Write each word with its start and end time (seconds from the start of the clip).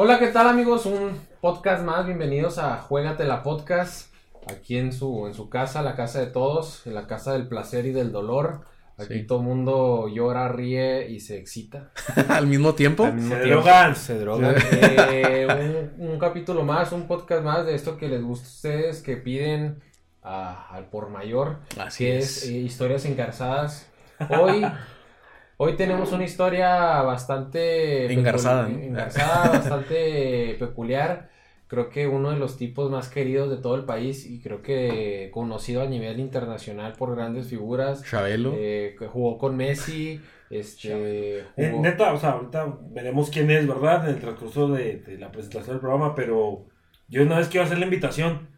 Hola, 0.00 0.18
¿qué 0.18 0.28
tal 0.28 0.48
amigos? 0.48 0.86
Un 0.86 1.20
podcast 1.40 1.84
más, 1.84 2.06
bienvenidos 2.06 2.58
a 2.58 2.78
Juégate 2.78 3.24
la 3.24 3.42
Podcast, 3.44 4.12
aquí 4.48 4.76
en 4.76 4.92
su, 4.92 5.26
en 5.26 5.34
su 5.34 5.48
casa, 5.48 5.82
la 5.82 5.94
casa 5.94 6.18
de 6.18 6.26
todos, 6.26 6.86
en 6.86 6.94
la 6.94 7.06
casa 7.06 7.32
del 7.32 7.46
placer 7.46 7.86
y 7.86 7.92
del 7.92 8.10
dolor. 8.10 8.62
Aquí 8.98 9.20
Sí. 9.20 9.26
todo 9.26 9.38
el 9.38 9.44
mundo 9.44 10.08
llora, 10.12 10.48
ríe 10.48 11.08
y 11.08 11.20
se 11.20 11.38
excita. 11.38 11.90
Al 12.28 12.46
mismo 12.48 12.74
tiempo. 12.74 13.04
Al 13.04 13.14
mismo 13.14 13.34
Se 13.36 13.42
tiempo. 13.42 13.62
drogan. 13.62 13.96
Se 13.96 14.18
drogan. 14.18 14.54
Eh, 15.10 15.90
un, 15.98 16.08
un 16.10 16.18
capítulo 16.18 16.64
más, 16.64 16.92
un 16.92 17.06
podcast 17.06 17.42
más 17.44 17.64
de 17.64 17.74
esto 17.74 17.96
que 17.96 18.08
les 18.08 18.22
gusta 18.22 18.46
a 18.46 18.50
ustedes, 18.50 19.00
que 19.02 19.16
piden 19.16 19.80
a- 20.22 20.68
al 20.74 20.86
por 20.86 21.10
mayor, 21.10 21.58
Así 21.78 22.04
que 22.04 22.18
es. 22.18 22.42
es 22.44 22.48
eh, 22.50 22.52
historias 22.58 23.04
engarzadas. 23.06 23.88
Hoy, 24.30 24.66
hoy 25.58 25.76
tenemos 25.76 26.12
una 26.12 26.24
historia 26.24 27.00
bastante 27.02 28.12
Engarzada, 28.12 28.68
¿no? 28.68 28.78
engarzada, 28.78 29.48
bastante 29.50 30.56
peculiar. 30.58 31.30
Creo 31.68 31.90
que 31.90 32.06
uno 32.06 32.30
de 32.30 32.38
los 32.38 32.56
tipos 32.56 32.90
más 32.90 33.08
queridos 33.08 33.50
de 33.50 33.58
todo 33.58 33.76
el 33.76 33.84
país 33.84 34.24
y 34.26 34.40
creo 34.40 34.62
que 34.62 35.30
conocido 35.32 35.82
a 35.82 35.86
nivel 35.86 36.18
internacional 36.18 36.94
por 36.94 37.14
grandes 37.14 37.48
figuras. 37.48 38.02
Chabelo. 38.04 38.54
Eh, 38.56 38.96
jugó 39.12 39.36
con 39.38 39.54
Messi, 39.56 40.20
este, 40.48 41.40
Eh, 41.40 41.44
jugó- 41.54 41.82
neta, 41.82 42.12
o 42.14 42.16
sea, 42.18 42.30
ahorita 42.30 42.78
veremos 42.90 43.28
quién 43.30 43.50
es, 43.50 43.66
¿verdad? 43.68 44.08
En 44.08 44.14
el 44.14 44.20
transcurso 44.20 44.68
de, 44.68 44.96
de 44.96 45.18
la 45.18 45.30
presentación 45.30 45.74
del 45.76 45.80
programa, 45.80 46.14
pero 46.14 46.66
yo 47.06 47.22
una 47.22 47.38
vez 47.38 47.48
quiero 47.48 47.66
hacer 47.66 47.78
la 47.78 47.84
invitación. 47.84 48.48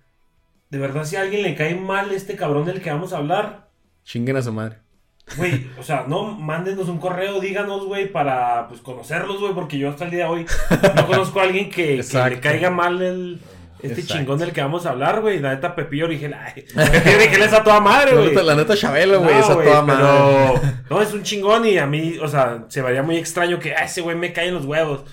De 0.70 0.78
verdad, 0.78 1.04
si 1.04 1.16
a 1.16 1.22
alguien 1.22 1.42
le 1.42 1.56
cae 1.56 1.74
mal 1.74 2.12
este 2.12 2.36
cabrón 2.36 2.64
del 2.64 2.80
que 2.80 2.90
vamos 2.90 3.12
a 3.12 3.18
hablar, 3.18 3.70
Chinguen 4.04 4.36
a 4.36 4.42
su 4.42 4.52
madre. 4.52 4.76
Güey, 5.36 5.68
o 5.78 5.82
sea, 5.82 6.04
no, 6.08 6.32
mándenos 6.32 6.88
un 6.88 6.98
correo, 6.98 7.40
díganos, 7.40 7.84
güey, 7.86 8.10
para, 8.10 8.68
pues, 8.68 8.80
conocerlos, 8.80 9.40
güey, 9.40 9.54
porque 9.54 9.78
yo 9.78 9.88
hasta 9.90 10.04
el 10.04 10.10
día 10.10 10.24
de 10.24 10.30
hoy 10.30 10.46
no 10.96 11.06
conozco 11.06 11.40
a 11.40 11.44
alguien 11.44 11.70
que, 11.70 12.02
le 12.02 12.40
caiga 12.40 12.70
mal 12.70 13.00
el... 13.02 13.40
Este 13.82 14.02
Exacto. 14.02 14.18
chingón 14.18 14.38
del 14.38 14.52
que 14.52 14.60
vamos 14.60 14.84
a 14.84 14.90
hablar, 14.90 15.22
güey. 15.22 15.38
La 15.38 15.54
neta, 15.54 15.74
Pepillo 15.74 16.04
Origel. 16.04 16.34
Ay, 16.34 16.66
Pepillo 16.74 17.44
es 17.44 17.52
a 17.54 17.64
toda 17.64 17.80
madre, 17.80 18.14
güey. 18.14 18.34
la 18.34 18.54
neta 18.54 18.76
Chabelo, 18.76 19.20
güey, 19.20 19.32
No, 19.34 19.40
esa 19.40 19.54
güey, 19.54 19.66
toda 19.66 19.82
madre. 19.82 20.60
No, 20.90 21.00
es 21.00 21.14
un 21.14 21.22
chingón 21.22 21.64
y 21.64 21.78
a 21.78 21.86
mí, 21.86 22.18
o 22.20 22.28
sea, 22.28 22.66
se 22.68 22.82
me 22.82 22.88
haría 22.88 23.02
muy 23.02 23.16
extraño 23.16 23.58
que 23.58 23.74
"Ah, 23.74 23.84
ese 23.84 24.02
güey 24.02 24.16
me 24.16 24.34
cae 24.34 24.48
en 24.48 24.54
los 24.54 24.66
huevos. 24.66 25.04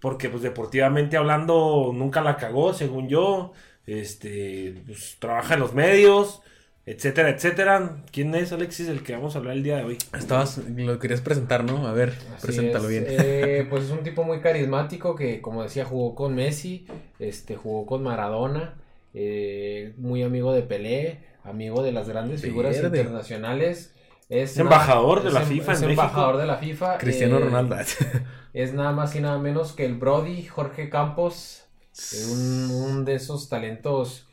Porque, 0.00 0.28
pues, 0.28 0.42
deportivamente 0.42 1.16
hablando, 1.16 1.92
nunca 1.94 2.20
la 2.20 2.36
cagó, 2.36 2.74
según 2.74 3.08
yo. 3.08 3.52
Este, 3.86 4.82
pues, 4.86 5.16
trabaja 5.20 5.54
en 5.54 5.60
los 5.60 5.74
medios, 5.74 6.42
etcétera, 6.90 7.30
etcétera. 7.30 7.96
¿Quién 8.12 8.34
es, 8.34 8.52
Alexis, 8.52 8.88
el 8.88 9.02
que 9.02 9.12
vamos 9.14 9.34
a 9.34 9.38
hablar 9.38 9.56
el 9.56 9.62
día 9.62 9.76
de 9.76 9.84
hoy? 9.84 9.98
Estabas, 10.16 10.58
lo 10.58 10.98
querías 10.98 11.20
presentar, 11.20 11.64
¿no? 11.64 11.86
A 11.86 11.92
ver, 11.92 12.14
Así 12.36 12.46
preséntalo 12.46 12.84
es. 12.84 12.90
bien. 12.90 13.04
Eh, 13.08 13.66
pues 13.68 13.84
es 13.84 13.90
un 13.90 13.98
tipo 14.02 14.24
muy 14.24 14.40
carismático 14.40 15.14
que, 15.14 15.40
como 15.40 15.62
decía, 15.62 15.84
jugó 15.84 16.14
con 16.14 16.34
Messi, 16.34 16.86
este, 17.18 17.56
jugó 17.56 17.86
con 17.86 18.02
Maradona, 18.02 18.74
eh, 19.14 19.94
muy 19.96 20.22
amigo 20.22 20.52
de 20.52 20.62
Pelé, 20.62 21.20
amigo 21.44 21.82
de 21.82 21.92
las 21.92 22.08
grandes 22.08 22.42
figuras 22.42 22.80
Verde. 22.80 22.98
internacionales. 22.98 23.94
Es, 24.28 24.52
Es 24.52 24.58
embajador 24.58 25.22
de 25.22 25.30
la 25.30 25.40
em- 25.42 25.48
FIFA 25.48 25.72
es 25.72 25.80
en 25.80 25.86
México. 25.88 26.02
embajador 26.02 26.36
de 26.36 26.46
la 26.46 26.56
FIFA. 26.58 26.98
Cristiano 26.98 27.38
eh, 27.38 27.40
Ronaldo. 27.40 27.76
Es 28.54 28.72
nada 28.74 28.92
más 28.92 29.14
y 29.14 29.20
nada 29.20 29.38
menos 29.38 29.72
que 29.72 29.84
el 29.84 29.94
Brody 29.94 30.44
Jorge 30.44 30.88
Campos, 30.90 31.64
eh, 32.12 32.24
un, 32.32 32.70
un 32.70 33.04
de 33.04 33.14
esos 33.14 33.48
talentos 33.48 34.27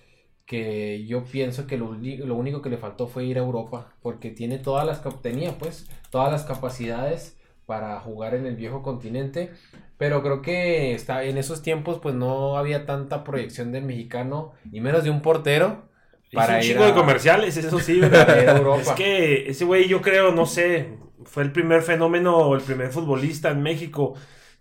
que 0.46 1.06
yo 1.06 1.24
pienso 1.26 1.68
que 1.68 1.78
lo, 1.78 1.94
lo 1.96 2.36
único 2.36 2.62
que 2.62 2.70
le 2.70 2.78
faltó 2.78 3.08
fue 3.08 3.26
ir 3.26 3.38
a 3.38 3.42
Europa, 3.42 3.94
porque 4.02 4.30
tiene 4.32 4.60
todas 4.60 4.86
las 4.86 5.02
tenía 5.22 5.58
pues 5.58 5.88
todas 6.12 6.32
las 6.32 6.44
capacidades 6.44 7.38
para 7.66 8.00
jugar 8.00 8.36
en 8.36 8.46
el 8.46 8.56
viejo 8.56 8.84
continente, 8.84 9.52
pero 9.98 10.22
creo 10.22 10.42
que 10.42 10.94
está 10.94 11.24
en 11.24 11.38
esos 11.38 11.62
tiempos 11.64 12.00
pues 12.00 12.14
no 12.16 12.58
había 12.58 12.86
tanta 12.86 13.24
proyección 13.24 13.72
del 13.72 13.86
mexicano 13.86 14.54
y 14.72 14.82
menos 14.82 15.04
de 15.04 15.10
un 15.10 15.22
portero 15.22 15.90
Para 16.32 16.48
para 16.48 16.60
un 16.60 16.64
ir 16.64 16.78
a, 16.78 16.86
de 16.86 16.94
comerciales, 16.94 17.58
eso 17.58 17.80
sí. 17.80 18.02
Es 18.80 18.92
que 18.92 19.50
ese 19.50 19.66
güey, 19.66 19.88
yo 19.88 20.02
creo, 20.02 20.32
no 20.32 20.46
sé, 20.46 20.98
fue 21.24 21.44
el 21.44 21.52
primer 21.52 21.82
fenómeno, 21.82 22.54
el 22.56 22.62
primer 22.62 22.92
futbolista 22.92 23.52
en 23.52 23.64
México 23.64 24.16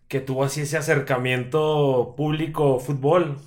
que 0.08 0.20
tuvo 0.20 0.44
así 0.44 0.62
ese 0.62 0.76
acercamiento 0.76 2.14
público-fútbol. 2.16 3.38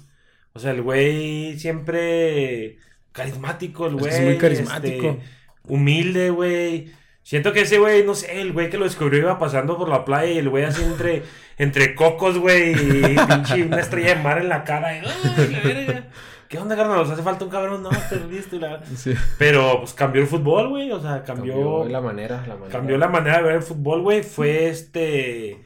O 0.57 0.59
sea, 0.59 0.72
el 0.72 0.81
güey 0.81 1.57
siempre 1.59 2.78
carismático, 3.12 3.88
el 3.88 3.95
güey. 3.95 4.12
es 4.13 4.22
muy 4.22 4.38
carismático. 4.38 5.07
este, 5.09 5.19
humilde, 5.66 6.29
güey. 6.31 6.91
Siento 7.23 7.53
que 7.53 7.62
ese 7.62 7.78
güey, 7.78 8.03
no 8.03 8.16
sé, 8.16 8.41
el 8.41 8.53
güey 8.53 8.69
que 8.69 8.78
lo 8.78 8.85
descubrió 8.85 9.19
iba 9.19 9.38
pasando 9.38 9.78
por 9.78 9.88
la 9.90 10.03
playa 10.03 10.31
y 10.31 10.38
el 10.40 10.50
güey 10.50 10.63
así 10.63 10.84
entre, 10.84 11.23
entre 11.57 11.94
cocos, 11.94 12.38
güey, 12.38 12.72
y 12.72 13.16
pinche 13.28 13.63
una 13.63 13.79
estrella 13.81 14.16
de 14.16 14.23
mar 14.23 14.40
en 14.40 14.50
la 14.50 14.63
cara. 14.63 14.97
y, 14.97 15.01
"Ay, 15.06 15.47
la 15.51 15.59
verga". 15.59 16.03
¿Qué 16.50 16.57
onda, 16.57 16.75
carnal? 16.78 16.97
¿Nos 17.00 17.09
hace 17.12 17.22
falta 17.24 17.44
un 17.44 17.51
cabrón? 17.51 17.84
No, 17.84 17.91
estoy 17.91 18.19
listo. 18.31 18.56
y 18.56 18.59
la- 18.59 18.81
Sí. 18.95 19.13
Pero 19.38 19.79
pues 19.81 19.94
cambió 19.94 20.22
el 20.22 20.28
fútbol, 20.28 20.69
güey. 20.69 20.91
O 20.91 21.00
sea, 21.01 21.22
cambió, 21.24 21.53
cambió 21.53 21.78
cambió, 21.79 21.89
la 21.91 22.01
manera, 22.01 22.45
la 22.47 22.56
manera. 22.56 22.97
la 22.97 23.07
manera 23.09 23.38
de 23.38 23.44
ver 23.44 23.56
el 23.57 23.62
fútbol, 23.63 24.01
güey. 24.01 24.24
Fue 24.24 24.68
este. 24.69 25.57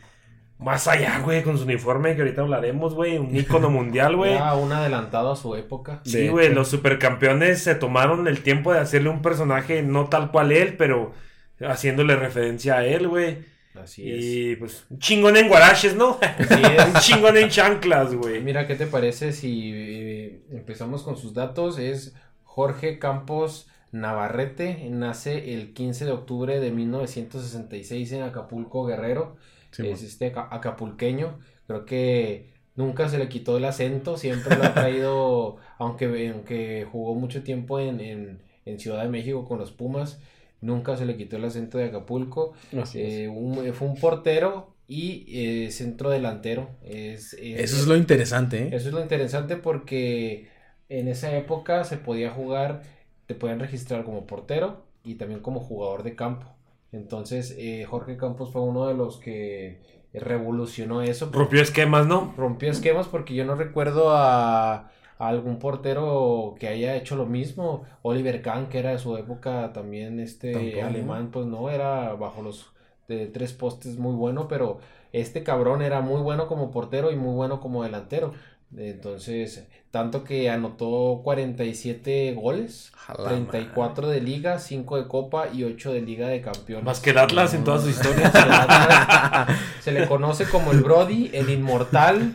Más 0.62 0.88
allá, 0.88 1.20
güey, 1.20 1.42
con 1.42 1.58
su 1.58 1.64
uniforme 1.64 2.16
que 2.16 2.22
ahorita 2.22 2.42
hablaremos, 2.42 2.94
güey. 2.94 3.18
Un 3.18 3.36
ícono 3.36 3.70
mundial, 3.72 4.16
güey. 4.16 4.34
Era 4.34 4.54
un 4.54 4.72
adelantado 4.72 5.32
a 5.32 5.36
su 5.36 5.56
época. 5.56 6.02
Sí, 6.06 6.28
güey, 6.28 6.54
los 6.54 6.68
supercampeones 6.68 7.64
se 7.64 7.76
tomaron 7.76 8.28
el 8.28 8.44
tiempo 8.44 8.72
de 8.72 8.80
hacerle 8.80 9.10
un 9.10 9.22
personaje 9.22 9.82
no 9.82 10.08
tal 10.08 10.32
cual 10.32 10.52
él, 10.52 10.78
pero 10.78 11.14
haciéndole 11.60 12.16
referencia 12.16 12.78
a 12.78 12.86
él, 12.86 13.08
güey. 13.08 13.40
Así 13.82 14.12
es. 14.12 14.24
Y 14.24 14.56
pues, 14.58 14.86
un 14.90 15.00
chingón 15.00 15.38
en 15.38 15.48
guaraches, 15.48 15.96
¿no? 15.96 16.20
Así 16.22 16.62
es. 16.78 16.86
un 16.86 16.94
chingón 17.02 17.38
en 17.38 17.50
chanclas, 17.50 18.14
güey. 18.14 18.42
Mira, 18.42 18.68
¿qué 18.68 18.76
te 18.76 18.86
parece 18.86 19.32
si 19.32 19.72
eh, 19.74 20.42
empezamos 20.52 21.04
con 21.04 21.18
sus 21.18 21.34
datos? 21.34 21.80
Es 21.80 22.14
Jorge 22.44 23.00
Campos 23.00 23.68
Navarrete, 23.92 24.88
nace 24.90 25.54
el 25.54 25.74
15 25.74 26.06
de 26.06 26.12
octubre 26.12 26.60
de 26.60 26.72
1966 26.72 28.12
en 28.14 28.24
Acapulco, 28.24 28.86
Guerrero. 28.86 29.36
Sí, 29.72 29.88
es 29.90 30.04
este 30.04 30.28
aca- 30.28 30.50
acapulqueño. 30.52 31.40
Creo 31.68 31.86
que 31.86 32.54
nunca 32.76 33.09
se 33.09 33.18
le 33.18 33.30
quitó 33.30 33.58
el 33.58 33.66
acento, 33.66 34.18
siempre 34.18 34.56
lo 34.58 34.64
ha 34.64 34.74
traído, 34.74 35.58
aunque, 35.78 36.30
aunque 36.30 36.88
jugó 36.92 37.16
mucho 37.16 37.44
tiempo 37.44 37.80
en, 37.80 38.00
en, 38.02 38.42
en 38.66 38.80
Ciudad 38.80 39.04
de 39.04 39.09
México 39.09 39.46
con 39.48 39.59
los 39.59 39.72
Pumas, 39.72 40.20
nunca 40.62 40.98
se 40.98 41.06
le 41.06 41.18
quitó 41.18 41.38
el 41.38 41.46
acento 41.46 41.78
de 41.78 41.86
Acapulco. 41.86 42.54
Eh, 42.96 43.28
un- 43.28 43.74
fue 43.74 43.88
un 43.88 43.96
portero 43.96 44.76
y 44.88 45.26
eh, 45.66 45.72
centro 45.72 46.09
delantero. 46.09 46.70
Es, 46.84 47.34
es- 47.34 47.62
Eso 47.62 47.78
es 47.78 47.88
lo 47.88 47.96
interesante, 47.98 48.64
¿eh? 48.64 48.68
eso 48.76 48.88
es 48.90 48.94
lo 48.94 49.02
interesante 49.02 49.56
porque 49.58 50.50
en 50.90 51.08
esa 51.08 51.36
época 51.38 51.84
se 51.84 51.98
podía 51.98 52.32
jugar, 52.32 52.84
te 53.26 53.36
podían 53.36 53.59
registrar 53.59 54.03
como 54.03 54.28
portero 54.28 54.86
y 55.03 55.16
también 55.16 55.40
como 55.40 55.59
jugador 55.62 56.03
de 56.03 56.16
campo. 56.16 56.48
Entonces, 56.91 57.56
eh, 57.57 57.85
Jorge 57.85 58.18
Campos 58.18 58.52
fue 58.52 58.62
uno 58.62 58.88
de 58.88 58.94
los 58.94 59.18
que 59.18 59.79
revolucionó 60.13 61.02
eso. 61.02 61.29
Rompió 61.31 61.62
esquemas, 61.62 62.06
¿no? 62.07 62.34
Rompió 62.38 62.69
esquemas 62.69 63.07
porque 63.07 63.34
yo 63.34 63.46
no 63.46 63.56
recuerdo 63.56 64.12
a, 64.12 64.74
a 64.74 64.90
algún 65.18 65.57
portero 65.59 66.56
que 66.59 66.68
haya 66.68 66.96
hecho 66.96 67.16
lo 67.16 67.25
mismo. 67.25 67.84
Oliver 68.02 68.41
Kahn, 68.41 68.68
que 68.69 68.79
era 68.79 68.91
de 68.91 69.00
su 69.00 69.16
época 69.18 69.72
también 69.74 70.19
este 70.19 70.52
Tampoco. 70.53 70.81
alemán, 70.84 71.31
pues 71.31 71.46
no, 71.46 71.69
era 71.69 72.13
bajo 72.16 72.41
los 72.41 72.72
de 73.08 73.28
tres 73.28 73.53
postes 73.53 73.97
muy 73.97 74.13
bueno, 74.16 74.47
pero 74.47 74.79
este 75.13 75.44
cabrón 75.44 75.82
era 75.82 76.02
muy 76.02 76.22
bueno 76.22 76.47
como 76.47 76.72
portero 76.72 77.11
y 77.11 77.16
muy 77.16 77.34
bueno 77.35 77.59
como 77.59 77.84
delantero. 77.84 78.34
Entonces, 78.78 79.66
tanto 79.91 80.23
que 80.23 80.50
anotó 80.50 81.20
47 81.23 82.34
goles, 82.34 82.91
A 83.08 83.22
la 83.22 83.29
34 83.29 84.08
de 84.09 84.22
liga, 84.22 84.59
5 84.59 84.97
de 84.97 85.08
copa 85.08 85.50
y 85.53 85.64
8 85.66 85.91
de 85.94 86.02
liga 86.02 86.28
de 86.29 86.41
campeón. 86.41 86.84
Más 86.85 87.00
que 87.02 87.09
el 87.09 87.18
Atlas 87.18 87.53
en 87.53 87.64
todas 87.66 87.82
sus 87.82 87.91
historias. 87.91 88.32
Se 89.82 89.91
le 89.91 90.08
conoce 90.08 90.46
como 90.46 90.72
el 90.72 90.82
Brody, 90.82 91.29
el 91.34 91.50
Inmortal, 91.50 92.32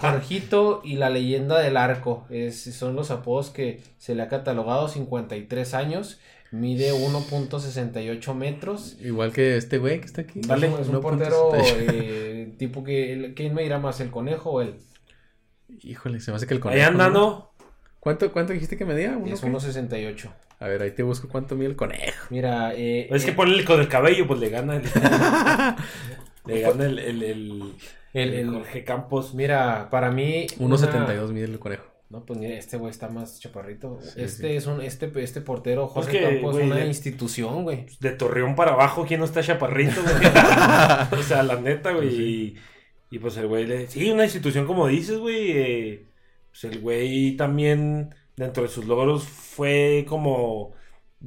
Jorgito 0.00 0.82
y 0.84 0.96
la 0.96 1.08
leyenda 1.08 1.58
del 1.60 1.76
arco. 1.76 2.26
Es, 2.30 2.60
son 2.74 2.94
los 2.96 3.10
apodos 3.10 3.50
que 3.50 3.80
se 3.98 4.14
le 4.14 4.22
ha 4.22 4.28
catalogado 4.28 4.88
53 4.88 5.74
años. 5.74 6.18
Mide 6.52 6.92
1.68 6.92 8.34
metros. 8.34 8.96
Igual 9.00 9.32
que 9.32 9.56
este 9.56 9.78
güey 9.78 10.00
que 10.00 10.06
está 10.06 10.22
aquí. 10.22 10.40
Dale, 10.44 10.66
es 10.66 10.72
un, 10.74 10.80
es 10.80 10.88
un 10.88 10.94
1.68. 10.96 11.00
portero 11.00 11.52
eh, 11.54 12.52
tipo 12.58 12.82
que... 12.82 13.12
el- 13.12 13.34
¿Quién 13.34 13.54
me 13.54 13.62
dirá 13.62 13.78
más, 13.78 14.00
el 14.00 14.10
conejo 14.10 14.50
o 14.50 14.60
él? 14.60 14.74
Híjole, 15.82 16.20
se 16.20 16.30
me 16.30 16.36
hace 16.36 16.46
que 16.46 16.54
el 16.54 16.58
Ahí 16.58 16.62
conejo. 16.62 16.88
anda, 16.88 17.08
¿no? 17.08 17.14
¿no? 17.14 17.50
¿Cuánto, 18.00 18.32
¿Cuánto 18.32 18.52
dijiste 18.52 18.76
que 18.76 18.84
medía? 18.84 19.16
¿Uno 19.16 19.32
Es 19.34 19.40
qué? 19.40 19.46
1.68. 19.48 20.30
A 20.58 20.68
ver, 20.68 20.82
ahí 20.82 20.90
te 20.90 21.02
busco 21.02 21.28
cuánto 21.28 21.54
mide 21.56 21.68
el 21.68 21.76
conejo. 21.76 22.26
Mira, 22.30 22.74
eh, 22.74 23.08
Es 23.10 23.24
que 23.24 23.30
eh, 23.30 23.34
ponle 23.34 23.64
con 23.64 23.80
el 23.80 23.88
cabello, 23.88 24.26
pues 24.26 24.40
le 24.40 24.48
gana. 24.50 24.76
el- 24.76 24.82
Le 26.46 26.60
gana 26.62 26.84
el, 26.86 26.98
el, 26.98 27.22
el, 27.22 27.74
El- 28.14 28.34
el- 28.34 28.50
Jorge 28.50 28.84
Campos. 28.84 29.34
Mira, 29.34 29.88
para 29.90 30.10
mí. 30.10 30.46
1.72 30.58 31.28
mide 31.32 31.44
el 31.44 31.58
conejo. 31.58 31.84
No, 32.08 32.24
pues 32.24 32.40
mira, 32.40 32.54
este 32.58 32.76
güey 32.76 32.90
está 32.90 33.08
más 33.08 33.38
chaparrito. 33.38 34.00
Sí, 34.02 34.08
este 34.22 34.48
sí. 34.48 34.56
es 34.56 34.66
un, 34.66 34.80
este, 34.82 35.12
este 35.22 35.40
portero, 35.42 35.88
Pues 35.94 36.06
Jorge 36.06 36.18
que, 36.18 36.24
Campos, 36.34 36.54
güey, 36.56 36.66
una 36.66 36.76
de- 36.76 36.86
institución, 36.86 37.62
güey. 37.62 37.86
De 38.00 38.10
Torreón 38.10 38.56
para 38.56 38.72
abajo, 38.72 39.04
¿quién 39.06 39.20
no 39.20 39.26
está 39.26 39.42
chaparrito, 39.42 40.02
güey? 40.02 40.14
o 41.20 41.22
sea, 41.22 41.42
la 41.44 41.60
neta, 41.60 41.92
güey. 41.92 42.08
Y, 42.08 42.56
y, 43.10 43.18
pues 43.18 43.36
el 43.36 43.46
güey 43.48 43.66
le. 43.66 43.86
Sí, 43.88 44.10
una 44.10 44.24
institución 44.24 44.66
como 44.66 44.86
dices, 44.86 45.18
güey. 45.18 45.50
eh, 45.52 46.06
pues 46.50 46.64
el 46.64 46.80
güey 46.80 47.36
también, 47.36 48.14
dentro 48.36 48.62
de 48.62 48.68
sus 48.68 48.84
logros, 48.86 49.24
fue 49.24 50.04
como 50.08 50.72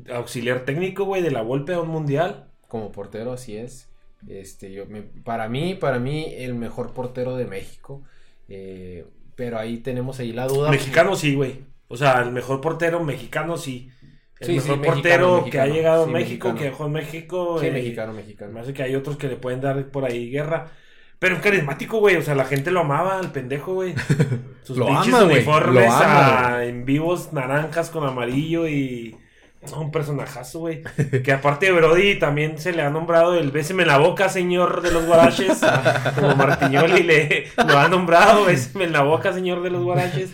auxiliar 0.09 0.65
técnico, 0.65 1.06
güey, 1.06 1.21
de 1.21 1.31
la 1.31 1.41
Volpe 1.41 1.74
a 1.74 1.81
un 1.81 1.89
mundial. 1.89 2.50
Como 2.68 2.91
portero, 2.91 3.33
así 3.33 3.56
es. 3.57 3.89
Este, 4.27 4.71
yo 4.71 4.85
me, 4.88 5.01
para 5.03 5.50
mí, 5.50 5.75
para 5.75 6.00
mí, 6.00 6.33
el 6.38 6.56
mejor 6.56 6.94
portero 6.94 7.35
de 7.35 7.45
México. 7.45 8.03
Eh, 8.50 9.06
pero 9.36 9.59
ahí 9.59 9.77
tenemos 9.77 10.19
ahí 10.19 10.31
la 10.31 10.47
duda. 10.47 10.69
Mexicano 10.69 11.15
sí, 11.15 11.36
güey. 11.36 11.65
O 11.88 11.97
sea, 11.97 12.21
el 12.21 12.31
mejor 12.31 12.62
portero 12.62 13.03
mexicano 13.03 13.57
sí. 13.57 13.89
El 14.39 14.47
Sí, 14.47 14.59
sí, 14.59 14.75
mejor 14.75 14.79
mexicano, 14.79 14.94
portero 14.94 15.50
que 15.50 15.59
ha 15.59 15.68
llegado 15.68 16.06
Sí, 16.06 16.09
a 16.09 16.13
México, 16.13 16.50
mexicano. 16.50 16.56
que 16.56 16.63
dejó 16.65 16.86
en 16.88 16.91
México. 16.94 17.57
Sí, 17.59 17.68
eh, 17.68 17.71
mexicano, 17.71 18.13
Me 18.13 18.19
mexicano. 18.21 18.53
parece 18.53 18.74
que 18.74 18.83
hay 18.83 18.95
otros 18.95 19.18
que 19.18 19.27
le 19.27 19.38
pueden 19.38 19.62
dar 19.62 19.89
por 19.91 20.06
ahí 20.06 20.29
guerra. 20.31 20.71
Pero 21.23 21.37
es 21.37 21.41
carismático, 21.41 21.99
güey. 21.99 22.17
O 22.17 22.21
sea, 22.21 22.35
la 22.35 22.43
gente 22.43 22.69
lo 22.69 22.81
amaba 22.81 23.17
al 23.17 23.31
pendejo, 23.31 23.75
güey. 23.75 23.95
Sus 24.63 24.75
Lo 24.75 24.87
pinches 24.87 25.13
ama, 25.13 25.23
uniformes 25.23 25.85
Lo 25.85 25.93
ama, 25.93 26.57
a- 26.57 26.65
en 26.65 26.83
vivos 26.83 27.31
naranjas 27.31 27.89
con 27.89 28.05
amarillo 28.05 28.67
y. 28.67 29.15
no, 29.71 29.79
un 29.79 29.89
personajazo, 29.91 30.59
güey. 30.59 30.83
Que 31.23 31.31
aparte 31.31 31.67
de 31.67 31.71
Brody 31.71 32.19
también 32.19 32.57
se 32.57 32.73
le 32.73 32.81
ha 32.81 32.89
nombrado 32.89 33.35
el 33.35 33.51
béseme 33.51 33.83
en 33.83 33.87
la 33.87 33.99
boca, 33.99 34.27
señor 34.27 34.81
de 34.81 34.91
los 34.91 35.05
guaraches. 35.05 35.61
Como 36.15 36.35
Martiñoli 36.35 37.03
le 37.03 37.47
lo 37.65 37.79
ha 37.79 37.87
nombrado, 37.87 38.43
béseme 38.43 38.83
en 38.83 38.91
la 38.91 39.03
boca, 39.03 39.31
señor 39.31 39.63
de 39.63 39.69
los 39.69 39.81
guaraches. 39.81 40.29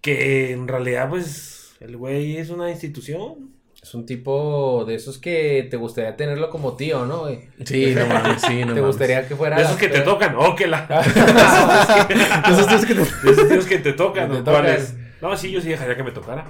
Que 0.00 0.50
en 0.50 0.66
realidad, 0.66 1.08
pues, 1.08 1.76
el 1.78 1.96
güey 1.96 2.36
es 2.38 2.50
una 2.50 2.68
institución. 2.72 3.52
Es 3.86 3.94
un 3.94 4.04
tipo 4.04 4.84
de 4.84 4.96
esos 4.96 5.16
que 5.18 5.64
te 5.70 5.76
gustaría 5.76 6.16
tenerlo 6.16 6.50
como 6.50 6.74
tío, 6.74 7.06
¿no? 7.06 7.20
güey? 7.20 7.42
Sí, 7.64 7.94
no 7.94 8.04
mames, 8.06 8.42
sí, 8.42 8.54
no 8.64 8.66
te 8.74 8.80
mames. 8.80 8.86
gustaría 8.86 9.28
que 9.28 9.36
fuera. 9.36 9.54
De 9.56 9.62
esos 9.62 9.76
que 9.76 9.86
te 9.88 10.00
tocan, 10.00 10.34
oh, 10.36 10.56
que 10.56 10.66
la. 10.66 10.86
De 12.48 12.52
esos 12.52 12.66
tíos 12.66 12.84
que 12.84 12.94
te- 12.94 13.00
De 13.26 13.30
esos 13.32 13.48
tíos 13.48 13.64
que 13.66 13.78
te 13.78 13.92
tocan, 13.92 14.28
Que 14.30 14.42
te 14.42 14.50
¿no? 14.50 15.30
No, 15.30 15.36
sí, 15.36 15.52
yo 15.52 15.60
sí 15.60 15.68
dejaría 15.68 15.96
que 15.96 16.02
me 16.02 16.10
tocara. 16.10 16.46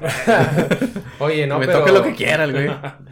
Oye, 1.21 1.47
no, 1.47 1.59
me 1.59 1.67
pero 1.67 1.81
toque 1.81 1.93
lo 1.93 2.03
que 2.03 2.15
quiera 2.15 2.45
el 2.45 2.53
güey. 2.53 2.71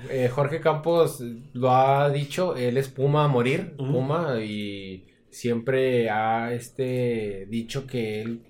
eh, 0.09 0.29
Jorge 0.29 0.59
Campos 0.61 1.23
lo 1.53 1.71
ha 1.71 2.09
dicho, 2.09 2.57
él 2.57 2.79
es 2.79 2.89
Puma 2.89 3.25
a 3.25 3.29
morir. 3.29 3.75
Puma, 3.77 4.41
y 4.43 5.07
siempre 5.29 6.09
ha 6.09 6.53
este 6.55 7.47
dicho 7.51 7.87
que 7.87 8.23
él 8.23 8.43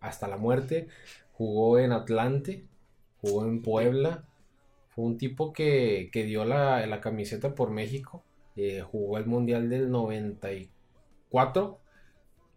hasta 0.00 0.26
la 0.28 0.38
muerte 0.38 0.88
jugó 1.32 1.78
en 1.78 1.92
Atlante, 1.92 2.64
jugó 3.18 3.44
en 3.44 3.60
Puebla, 3.62 4.24
fue 4.90 5.04
un 5.04 5.16
tipo 5.18 5.52
que, 5.52 6.10
que 6.12 6.24
dio 6.24 6.44
la, 6.44 6.84
la 6.86 7.00
camiseta 7.00 7.54
por 7.54 7.70
México, 7.70 8.24
eh, 8.56 8.82
jugó 8.82 9.18
el 9.18 9.26
Mundial 9.26 9.68
del 9.70 9.90
94, 9.90 11.80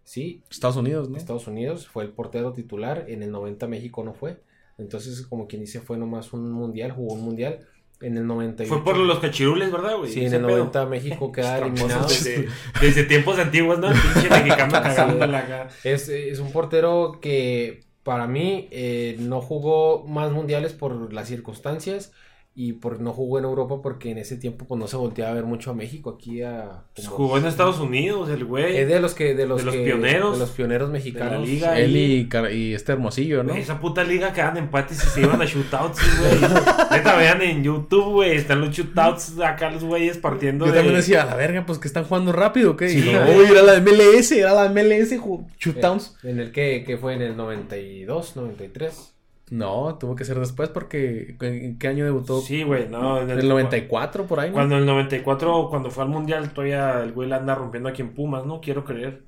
sí, 0.03 0.43
Estados 0.49 0.75
Unidos, 0.75 1.09
¿no? 1.09 1.17
Estados 1.17 1.47
Unidos, 1.47 1.87
fue 1.87 2.03
el 2.03 2.09
portero 2.09 2.51
titular, 2.51 3.05
en 3.07 3.23
el 3.23 3.31
90 3.31 3.67
México 3.67 4.03
no 4.03 4.13
fue. 4.13 4.41
Entonces, 4.79 5.21
como 5.27 5.47
quien 5.47 5.61
dice, 5.61 5.79
fue 5.79 5.97
nomás 5.97 6.33
un 6.33 6.51
mundial, 6.51 6.91
jugó 6.91 7.13
un 7.13 7.21
mundial. 7.21 7.59
En 8.01 8.17
el 8.17 8.25
98. 8.27 8.73
Fue 8.73 8.83
por 8.83 8.97
los 8.97 9.19
cachirules, 9.19 9.71
¿verdad, 9.71 9.95
güey? 9.95 10.11
Sí, 10.11 10.25
en 10.25 10.33
el 10.33 10.41
pedo. 10.41 10.57
90 10.57 10.85
México 10.87 11.31
queda 11.35 11.59
eliminado. 11.59 12.05
Desde, 12.05 12.49
desde 12.81 13.03
tiempos 13.03 13.39
antiguos, 13.39 13.79
¿no? 13.79 13.89
El 13.89 13.97
pinche 13.97 14.29
mexicano 14.29 14.73
cagándola 14.81 15.39
acá. 15.39 15.69
Es, 15.85 16.09
es 16.09 16.39
un 16.39 16.51
portero 16.51 17.19
que 17.21 17.85
para 18.03 18.27
mí 18.27 18.67
eh, 18.71 19.15
no 19.19 19.41
jugó 19.41 20.03
más 20.05 20.31
mundiales 20.31 20.73
por 20.73 21.13
las 21.13 21.27
circunstancias 21.27 22.11
y 22.55 22.73
por 22.73 23.01
no 23.01 23.13
jugó 23.13 23.39
en 23.39 23.45
Europa 23.45 23.79
porque 23.81 24.11
en 24.11 24.19
ese 24.19 24.37
tiempo 24.37 24.65
pues 24.65 24.79
no 24.79 24.85
se 24.87 24.95
volteaba 24.95 25.31
a 25.31 25.33
ver 25.33 25.43
mucho 25.45 25.71
a 25.71 25.73
México 25.73 26.11
aquí 26.11 26.43
a 26.43 26.83
Pues 26.93 27.07
jugó 27.07 27.39
en 27.39 27.47
Estados 27.47 27.79
Unidos, 27.79 28.29
el 28.29 28.45
güey. 28.45 28.77
es 28.77 28.87
de 28.87 28.99
los 28.99 29.15
que 29.15 29.33
de 29.33 29.47
los, 29.47 29.57
de 29.59 29.63
los 29.65 29.73
que- 29.75 29.83
pioneros 29.85 30.33
de 30.33 30.39
los 30.39 30.49
pioneros 30.51 30.91
mexicanos 30.91 31.31
de 31.31 31.37
la 31.39 31.45
liga. 31.45 31.79
Él 31.79 31.97
y, 31.97 32.29
y 32.55 32.73
este 32.75 32.91
hermosillo, 32.91 33.43
¿no? 33.43 33.55
Esa 33.55 33.79
puta 33.79 34.03
liga 34.03 34.33
quedan 34.33 34.57
empates 34.57 35.03
y 35.03 35.07
se 35.07 35.21
iban 35.21 35.41
a 35.41 35.45
shootouts, 35.45 35.99
güey. 36.19 36.51
Neta, 36.91 37.15
vean 37.17 37.41
en 37.41 37.63
YouTube, 37.63 38.11
güey. 38.11 38.35
Están 38.37 38.61
los 38.61 38.69
shootouts 38.69 39.39
acá 39.39 39.71
los 39.71 39.83
güeyes 39.83 40.19
partiendo 40.19 40.65
Yo 40.67 40.71
de... 40.73 40.77
también 40.77 40.97
decía, 40.97 41.23
a 41.23 41.25
la 41.25 41.35
verga, 41.35 41.65
pues 41.65 41.79
que 41.79 41.87
están 41.87 42.03
jugando 42.03 42.31
rápido, 42.33 42.77
¿qué? 42.77 42.85
Y 42.93 43.01
Sí, 43.01 43.11
no, 43.11 43.25
güey. 43.25 43.39
uy, 43.39 43.45
era 43.51 43.63
la 43.63 43.79
MLS, 43.79 44.31
era 44.31 44.53
la 44.53 44.69
MLS, 44.69 45.11
ju- 45.19 45.47
shootdowns. 45.59 46.17
en 46.21 46.39
el 46.39 46.51
que, 46.51 46.83
que 46.85 46.97
fue 46.97 47.15
en 47.15 47.23
el 47.23 47.35
92 47.35 48.35
93 48.35 49.12
No, 49.53 49.97
tuvo 49.99 50.15
que 50.15 50.25
ser 50.25 50.39
después 50.39 50.69
porque 50.69 51.35
¿en 51.39 51.77
qué 51.77 51.87
año 51.87 52.05
debutó? 52.05 52.41
Sí, 52.41 52.63
güey, 52.63 52.89
no. 52.89 53.21
en 53.21 53.29
En 53.29 53.39
el 53.39 53.47
94 53.47 54.25
por 54.25 54.39
ahí, 54.39 54.49
¿no? 54.49 54.55
Cuando 54.55 54.75
en 54.75 54.81
el 54.81 54.87
94, 54.87 55.67
cuando 55.69 55.91
fue 55.91 56.03
al 56.03 56.09
mundial, 56.09 56.51
todavía 56.53 57.03
el 57.03 57.11
güey 57.11 57.29
la 57.29 57.37
anda 57.37 57.53
rompiendo 57.53 57.87
aquí 57.89 58.01
en 58.01 58.13
Pumas, 58.15 58.45
¿no? 58.47 58.61
Quiero 58.61 58.83
creer. 58.83 59.23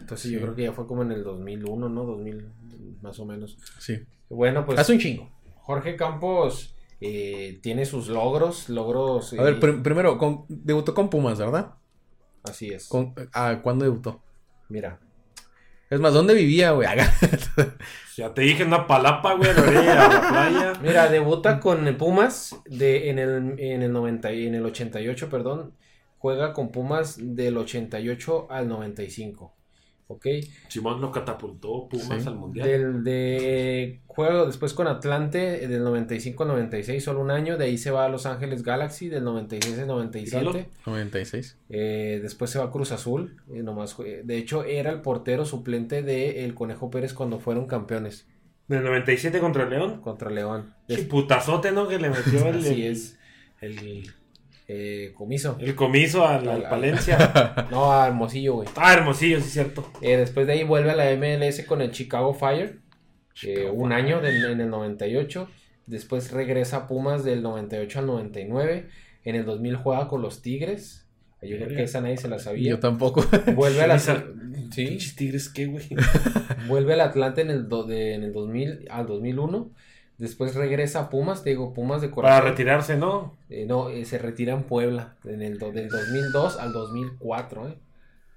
Entonces 0.00 0.30
Sí. 0.30 0.32
yo 0.34 0.40
creo 0.40 0.54
que 0.54 0.62
ya 0.62 0.72
fue 0.72 0.86
como 0.86 1.02
en 1.02 1.12
el 1.12 1.22
2001, 1.22 1.88
¿no? 1.90 2.04
2000, 2.04 2.48
más 3.02 3.18
o 3.20 3.26
menos. 3.26 3.58
Sí. 3.78 3.98
Bueno, 4.30 4.64
pues 4.64 4.78
Hace 4.78 4.92
un 4.94 4.98
chingo. 4.98 5.28
Jorge 5.60 5.96
Campos 5.96 6.74
eh, 7.02 7.58
tiene 7.62 7.84
sus 7.84 8.08
logros, 8.08 8.68
logros... 8.70 9.32
A 9.34 9.42
ver, 9.42 9.54
eh, 9.54 9.58
prim- 9.58 9.82
primero, 9.82 10.16
con- 10.16 10.44
debutó 10.48 10.94
con 10.94 11.10
Pumas, 11.10 11.38
¿verdad? 11.38 11.74
así 12.44 12.70
es. 12.70 12.88
Con, 12.88 13.12
ah, 13.34 13.60
¿Cuándo 13.62 13.84
debutó? 13.84 14.20
Mira, 14.70 14.98
Es 15.92 16.00
más, 16.00 16.14
¿dónde 16.14 16.32
vivía, 16.32 16.70
güey? 16.70 16.88
Ya 18.16 18.32
te 18.32 18.42
dije, 18.42 18.64
una 18.64 18.86
palapa, 18.86 19.34
güey, 19.34 19.50
a 19.50 19.54
la 19.54 19.62
orilla 19.62 19.94
la 20.08 20.28
playa. 20.28 20.72
mira, 20.82 21.08
debuta 21.08 21.60
con 21.60 21.96
Pumas 21.96 22.56
de, 22.66 23.10
en, 23.10 23.18
el, 23.18 23.54
en, 23.58 23.82
el 23.82 23.92
90, 23.92 24.32
y- 24.32 24.46
en 24.46 24.54
el 24.54 24.64
88, 24.66 25.28
perdón. 25.28 25.72
Juega 26.18 26.52
con 26.54 26.70
Pumas 26.70 27.16
del 27.18 27.56
88 27.58 28.48
al 28.50 28.68
95. 28.68 29.54
¿Ok? 30.08 30.26
Simón 30.68 31.00
lo 31.00 31.10
catapultó 31.10 31.88
Pumas 31.88 32.22
Sí. 32.22 32.28
al 32.28 32.34
mundial. 32.36 32.68
Del 32.68 33.04
de 33.04 34.00
juego 34.06 34.44
después 34.44 34.74
con 34.74 34.86
Atlante 34.86 35.66
del 35.66 35.82
95 35.84 36.42
al 36.42 36.50
96, 36.50 37.02
solo 37.02 37.20
un 37.20 37.30
año. 37.30 37.56
De 37.56 37.64
ahí 37.64 37.78
se 37.78 37.90
va 37.90 38.04
a 38.04 38.08
Los 38.10 38.26
Ángeles 38.26 38.62
Galaxy 38.62 39.08
del 39.08 39.24
96 39.24 39.78
al 39.78 39.86
97. 39.86 40.44
Míralo. 40.44 40.66
96. 40.86 41.56
Eh, 41.70 42.18
después 42.22 42.50
se 42.50 42.58
va 42.58 42.66
a 42.66 42.70
Cruz 42.70 42.92
Azul. 42.92 43.36
eh, 43.54 43.62
nomás, 43.62 43.96
jue- 43.96 44.22
de 44.22 44.36
hecho, 44.36 44.64
era 44.64 44.90
el 44.90 45.00
portero 45.00 45.46
suplente 45.46 46.02
de 46.02 46.44
El 46.44 46.54
Conejo 46.54 46.90
Pérez 46.90 47.14
cuando 47.14 47.38
fueron 47.38 47.66
campeones 47.66 48.26
Del 48.68 48.84
97 48.84 49.40
contra 49.40 49.64
el 49.64 49.70
León. 49.70 50.00
contra 50.02 50.30
León. 50.30 50.74
Des- 50.88 51.00
putazote, 51.06 51.72
¿no? 51.72 51.88
Que 51.88 51.98
le 51.98 52.10
metió 52.10 52.46
el, 52.48 52.58
Así 52.58 52.86
es. 52.86 53.18
el, 53.62 54.10
eh, 54.68 55.12
comiso. 55.14 55.56
el 55.60 55.74
comiso 55.74 56.26
al, 56.26 56.48
al 56.48 56.64
Al- 56.64 56.68
Palencia. 56.70 57.66
No, 57.70 57.92
a 57.92 58.06
Hermosillo, 58.06 58.54
güey. 58.54 58.68
Ah, 58.76 58.94
hermosillo, 58.94 59.40
sí, 59.40 59.50
cierto. 59.50 59.90
Eh, 60.00 60.16
después 60.16 60.46
de 60.46 60.54
ahí 60.54 60.64
vuelve 60.64 60.90
a 60.90 60.96
la 60.96 61.10
MLS 61.16 61.62
con 61.66 61.80
el 61.82 61.90
Chicago 61.90 62.32
Fire. 62.34 62.80
eh, 63.42 63.68
un 63.72 63.90
Fire. 63.90 64.04
año 64.04 64.20
del- 64.20 64.44
en 64.44 64.60
el 64.60 64.70
98. 64.70 65.48
Después 65.86 66.30
regresa 66.30 66.76
a 66.76 66.86
Pumas 66.86 67.24
del 67.24 67.42
98 67.42 67.98
al 67.98 68.06
99. 68.06 68.88
En 69.24 69.34
el 69.34 69.44
2000 69.44 69.76
juega 69.76 70.08
con 70.08 70.22
los 70.22 70.42
Tigres. 70.42 71.06
Yo 71.42 71.56
creo 71.56 71.68
que 71.68 71.82
esa 71.82 72.00
nadie 72.00 72.16
se 72.18 72.28
la 72.28 72.38
sabía. 72.38 72.70
Yo 72.70 72.78
tampoco. 72.78 73.24
Vuelve 73.56 73.82
a 73.82 73.86
la 73.88 73.98
Sí. 73.98 74.98
Tigres, 75.16 75.48
¿qué, 75.48 75.66
güey? 75.66 75.84
Vuelve 76.68 76.92
al 76.94 77.00
Atlante 77.00 77.40
en 77.40 77.50
el, 77.50 77.68
do- 77.68 77.84
de- 77.84 78.14
en 78.14 78.22
el 78.22 78.32
2000 78.32 78.86
al 78.90 79.06
2001. 79.06 79.70
Después 80.22 80.54
regresa 80.54 81.00
a 81.00 81.10
Pumas, 81.10 81.42
te 81.42 81.50
digo, 81.50 81.74
Pumas 81.74 82.00
de 82.00 82.08
Para 82.08 82.14
corazón. 82.14 82.48
retirarse, 82.50 82.96
¿no? 82.96 83.36
Eh, 83.50 83.66
no, 83.66 83.88
eh, 83.90 84.04
se 84.04 84.18
retira 84.18 84.52
en 84.54 84.62
Puebla 84.62 85.16
en 85.24 85.42
el 85.42 85.58
do- 85.58 85.72
del 85.72 85.88
2002 85.88 86.58
al 86.58 86.72
2004, 86.72 87.68
¿eh? 87.68 87.74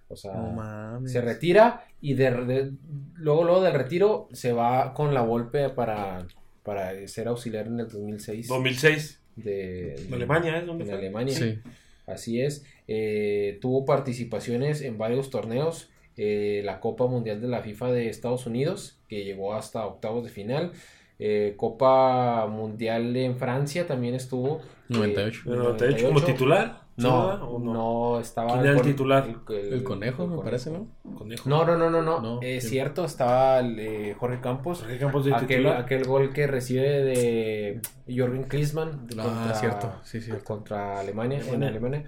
O 0.07 0.15
sea, 0.15 0.33
No 0.33 0.51
mames. 0.51 1.11
se 1.11 1.21
retira 1.21 1.85
y 2.01 2.13
de, 2.15 2.31
de- 2.45 2.71
luego, 3.15 3.43
luego 3.43 3.61
del 3.61 3.73
retiro 3.73 4.27
se 4.33 4.51
va 4.53 4.93
con 4.93 5.13
la 5.13 5.21
Volpe 5.21 5.69
para, 5.69 6.25
para 6.63 7.07
ser 7.07 7.27
auxiliar 7.27 7.67
en 7.67 7.79
el 7.79 7.87
2006 7.87 8.47
2006. 8.47 9.21
de, 9.35 9.95
En 10.07 10.13
Alemania, 10.13 10.57
¿eh? 10.57 10.65
¿Dónde 10.65 10.83
en 10.85 10.89
fue? 10.89 10.97
Alemania. 10.99 11.35
Sí. 11.35 11.59
Así 12.07 12.41
es. 12.41 12.63
Eh, 12.87 13.57
tuvo 13.61 13.85
participaciones 13.85 14.81
en 14.81 14.97
varios 14.97 15.29
torneos. 15.29 15.89
eh, 16.17 16.61
la 16.63 16.79
Copa 16.79 17.07
Mundial 17.07 17.41
de 17.41 17.47
la 17.49 17.61
FIFA 17.61 17.91
de 17.91 18.07
Estados 18.09 18.45
Unidos, 18.47 18.97
que 19.09 19.25
llegó 19.25 19.53
hasta 19.53 19.85
octavos 19.85 20.23
de 20.23 20.29
final. 20.29 20.71
Eh, 21.19 21.53
Copa 21.57 22.47
Mundial 22.47 23.15
en 23.15 23.37
Francia 23.37 23.87
también 23.87 24.15
estuvo. 24.15 24.57
eh, 24.59 24.61
98. 24.89 25.41
En 25.45 25.51
el 25.53 25.59
98 25.59 26.07
como 26.07 26.21
titular. 26.21 26.85
No, 26.97 27.35
¿Sí, 27.35 27.43
o 27.49 27.59
no, 27.59 28.19
estaba. 28.21 28.53
¿Quién 28.53 28.65
era 28.67 28.75
el 28.77 28.81
titular? 28.81 29.27
El 29.49 29.83
conejo, 29.83 30.27
me 30.27 30.35
el 30.35 30.41
parece, 30.41 30.71
¿no? 30.71 30.87
Conejo. 31.17 31.49
No, 31.49 31.65
no, 31.65 31.75
no, 31.77 31.89
no, 31.89 32.01
no. 32.01 32.21
No, 32.21 32.35
es 32.41 32.61
¿quién? 32.61 32.71
cierto, 32.71 33.03
estaba 33.03 33.59
el, 33.59 33.77
eh, 33.79 34.15
Jorge 34.17 34.39
Campos. 34.39 34.79
Jorge 34.79 34.97
Campos 34.97 35.25
de 35.25 35.33
Aquel, 35.35 35.47
titular. 35.47 35.77
aquel 35.81 36.05
gol 36.05 36.31
que 36.31 36.47
recibe 36.47 36.87
de 37.03 37.81
Jorgen 38.07 38.43
Klinsmann 38.43 39.07
de 39.07 39.15
Ah, 39.19 39.23
contra, 39.23 39.53
cierto, 39.55 39.93
sí, 40.03 40.21
cierto. 40.21 40.45
contra 40.45 40.97
Alemania, 41.01 41.39
en 41.39 41.43
Alemania. 41.43 41.69
Alemania. 41.69 42.03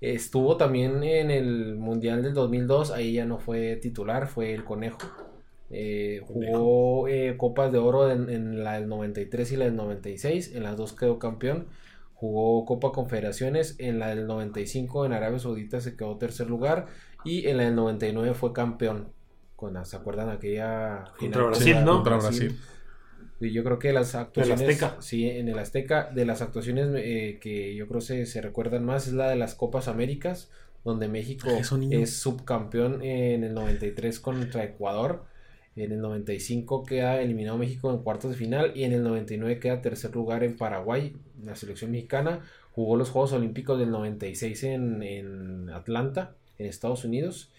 Estuvo 0.00 0.56
también 0.56 1.02
en 1.02 1.30
el 1.30 1.76
Mundial 1.76 2.22
del 2.22 2.32
2002, 2.32 2.92
ahí 2.92 3.12
ya 3.12 3.26
no 3.26 3.38
fue 3.38 3.76
titular, 3.76 4.26
fue 4.26 4.54
el 4.54 4.64
Conejo. 4.64 4.96
Eh, 5.70 6.20
jugó 6.26 7.06
eh, 7.06 7.36
Copas 7.36 7.70
de 7.70 7.78
Oro 7.78 8.10
en, 8.10 8.28
en 8.28 8.64
la 8.64 8.74
del 8.74 8.88
93 8.88 9.52
y 9.52 9.56
la 9.56 9.64
del 9.66 9.76
96, 9.76 10.54
en 10.54 10.64
las 10.64 10.76
dos 10.76 10.92
quedó 10.92 11.18
campeón. 11.18 11.66
Jugó 12.14 12.66
Copa 12.66 12.92
Confederaciones, 12.92 13.76
en 13.78 13.98
la 13.98 14.08
del 14.08 14.26
95 14.26 15.06
en 15.06 15.14
Arabia 15.14 15.38
Saudita 15.38 15.80
se 15.80 15.96
quedó 15.96 16.18
tercer 16.18 16.50
lugar 16.50 16.88
y 17.24 17.46
en 17.46 17.56
la 17.56 17.64
del 17.64 17.76
99 17.76 18.34
fue 18.34 18.52
campeón. 18.52 19.08
Con, 19.56 19.82
¿Se 19.86 19.96
acuerdan 19.96 20.28
aquella 20.28 21.04
Contra 21.18 21.44
Brasil, 21.44 21.76
¿no? 21.84 21.96
Contra 21.96 22.18
Brasil. 22.18 22.58
Y 23.40 23.52
yo 23.52 23.64
creo 23.64 23.78
que 23.78 23.92
las 23.92 24.14
actuaciones. 24.14 24.60
Azteca. 24.60 24.96
Sí, 25.00 25.28
en 25.28 25.48
el 25.48 25.58
Azteca, 25.58 26.10
de 26.14 26.26
las 26.26 26.42
actuaciones 26.42 26.88
eh, 26.94 27.38
que 27.40 27.74
yo 27.74 27.88
creo 27.88 28.02
se, 28.02 28.26
se 28.26 28.42
recuerdan 28.42 28.84
más 28.84 29.06
es 29.06 29.14
la 29.14 29.30
de 29.30 29.36
las 29.36 29.54
Copas 29.54 29.88
Américas, 29.88 30.50
donde 30.84 31.08
México 31.08 31.48
es 31.48 32.16
subcampeón 32.18 33.02
en 33.02 33.44
el 33.44 33.54
93 33.54 34.20
contra 34.20 34.64
Ecuador. 34.64 35.24
En 35.76 35.92
el 35.92 36.00
95 36.00 36.84
queda 36.84 37.20
eliminado 37.20 37.56
México 37.56 37.90
en 37.92 37.98
cuartos 38.02 38.32
de 38.32 38.36
final 38.36 38.72
y 38.74 38.84
en 38.84 38.92
el 38.92 39.02
99 39.04 39.60
queda 39.60 39.80
tercer 39.80 40.14
lugar 40.14 40.42
en 40.44 40.56
Paraguay, 40.56 41.14
la 41.44 41.54
selección 41.56 41.92
mexicana. 41.92 42.40
Jugó 42.72 42.96
los 42.96 43.10
Juegos 43.10 43.32
Olímpicos 43.32 43.78
del 43.78 43.90
96 43.90 44.64
en, 44.64 45.02
en 45.02 45.70
Atlanta, 45.70 46.34
en 46.58 46.66
Estados 46.66 47.04
Unidos. 47.04 47.50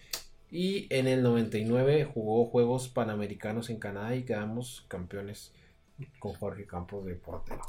Y 0.50 0.86
en 0.94 1.06
el 1.08 1.22
99 1.22 2.04
jugó 2.04 2.46
Juegos 2.46 2.88
Panamericanos 2.88 3.70
en 3.70 3.78
Canadá 3.78 4.14
y 4.14 4.22
quedamos 4.24 4.84
campeones 4.88 5.52
con 6.18 6.34
Jorge 6.34 6.66
Campos 6.66 7.06
de 7.06 7.14
portero. 7.14 7.60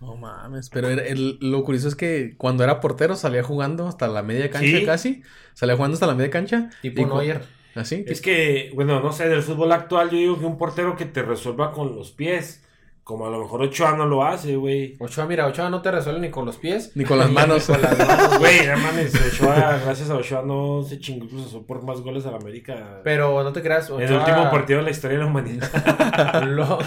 No 0.00 0.16
mames, 0.16 0.68
pero 0.68 0.88
era- 0.88 1.04
el- 1.06 1.38
lo 1.40 1.62
curioso 1.62 1.86
es 1.86 1.94
que 1.94 2.34
cuando 2.36 2.64
era 2.64 2.80
portero 2.80 3.14
salía 3.14 3.44
jugando 3.44 3.86
hasta 3.86 4.08
la 4.08 4.24
media 4.24 4.50
cancha 4.50 4.78
Sí. 4.78 4.84
casi. 4.84 5.22
Salía 5.54 5.76
jugando 5.76 5.94
hasta 5.94 6.08
la 6.08 6.14
media 6.16 6.30
cancha. 6.30 6.70
Tipo 6.82 7.06
Neuer. 7.06 7.42
Así. 7.74 8.04
Es 8.06 8.20
que, 8.20 8.70
bueno, 8.74 9.00
no 9.00 9.12
sé, 9.12 9.28
del 9.28 9.42
fútbol 9.42 9.72
actual 9.72 10.10
yo 10.10 10.18
digo 10.18 10.38
que 10.38 10.44
un 10.46 10.58
portero 10.58 10.96
que 10.96 11.06
te 11.06 11.22
resuelva 11.22 11.72
con 11.72 11.94
los 11.96 12.10
pies, 12.12 12.62
como 13.04 13.26
a 13.26 13.30
lo 13.30 13.40
mejor 13.40 13.62
Ochoa 13.62 13.96
no 13.96 14.06
lo 14.06 14.22
hace, 14.24 14.54
güey. 14.56 14.94
Ochoa, 15.00 15.26
mira, 15.26 15.46
Ochoa 15.48 15.68
no 15.70 15.82
te 15.82 15.90
resuelve 15.90 16.20
ni 16.20 16.30
con 16.30 16.44
los 16.46 16.56
pies. 16.58 16.92
Ni 16.94 17.04
con 17.04 17.18
las 17.18 17.30
manos. 17.30 17.68
Ni 17.68 17.74
con 17.74 17.82
las 17.82 17.98
manos. 17.98 18.38
Güey, 18.38 18.66
no 18.66 18.76
mames, 18.78 19.12
Ochoa, 19.14 19.78
gracias 19.84 20.08
a 20.10 20.14
Ochoa 20.14 20.42
no 20.42 20.82
se 20.84 21.00
chingó 21.00 21.26
Cruz 21.28 21.46
Azul 21.46 21.64
por 21.66 21.82
más 21.82 22.00
goles 22.00 22.26
a 22.26 22.30
la 22.30 22.36
América. 22.36 23.00
Pero 23.02 23.42
no 23.42 23.52
te 23.52 23.60
creas, 23.62 23.90
en 23.90 24.00
el 24.02 24.08
Ochoa- 24.12 24.18
último 24.20 24.50
partido 24.52 24.78
de 24.78 24.84
la 24.84 24.90
historia 24.90 25.18
de 25.18 25.24
la 25.24 25.30
humanidad. 25.30 26.42
Lo, 26.46 26.78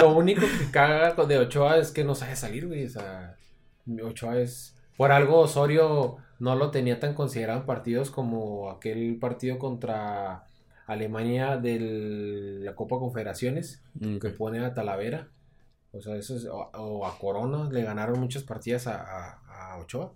lo 0.00 0.08
único 0.14 0.40
que 0.42 0.70
caga 0.70 1.12
de 1.26 1.38
Ochoa 1.38 1.76
es 1.78 1.90
que 1.90 2.04
no 2.04 2.14
sabe 2.14 2.34
salir, 2.36 2.66
güey. 2.66 2.86
O 2.86 2.90
sea, 2.90 3.36
Ochoa 4.04 4.38
es. 4.38 4.74
Por 4.96 5.10
algo 5.12 5.40
Osorio 5.40 6.16
no 6.42 6.56
lo 6.56 6.70
tenía 6.70 6.98
tan 6.98 7.14
considerado 7.14 7.60
en 7.60 7.66
partidos 7.66 8.10
como 8.10 8.70
aquel 8.70 9.16
partido 9.20 9.58
contra 9.58 10.44
Alemania 10.86 11.56
de 11.56 11.78
la 12.64 12.74
Copa 12.74 12.98
Confederaciones, 12.98 13.82
Ok. 13.96 14.20
que 14.22 14.30
pone 14.30 14.58
a 14.58 14.74
Talavera. 14.74 15.28
O 15.92 16.00
sea, 16.00 16.16
eso 16.16 16.34
es. 16.36 16.46
O, 16.46 16.70
o 16.74 17.06
a 17.06 17.16
Corona. 17.18 17.68
Le 17.70 17.82
ganaron 17.82 18.18
muchas 18.18 18.42
partidas 18.42 18.86
a, 18.86 18.96
a- 19.02 19.74
a 19.74 19.78
Ochoa. 19.78 20.12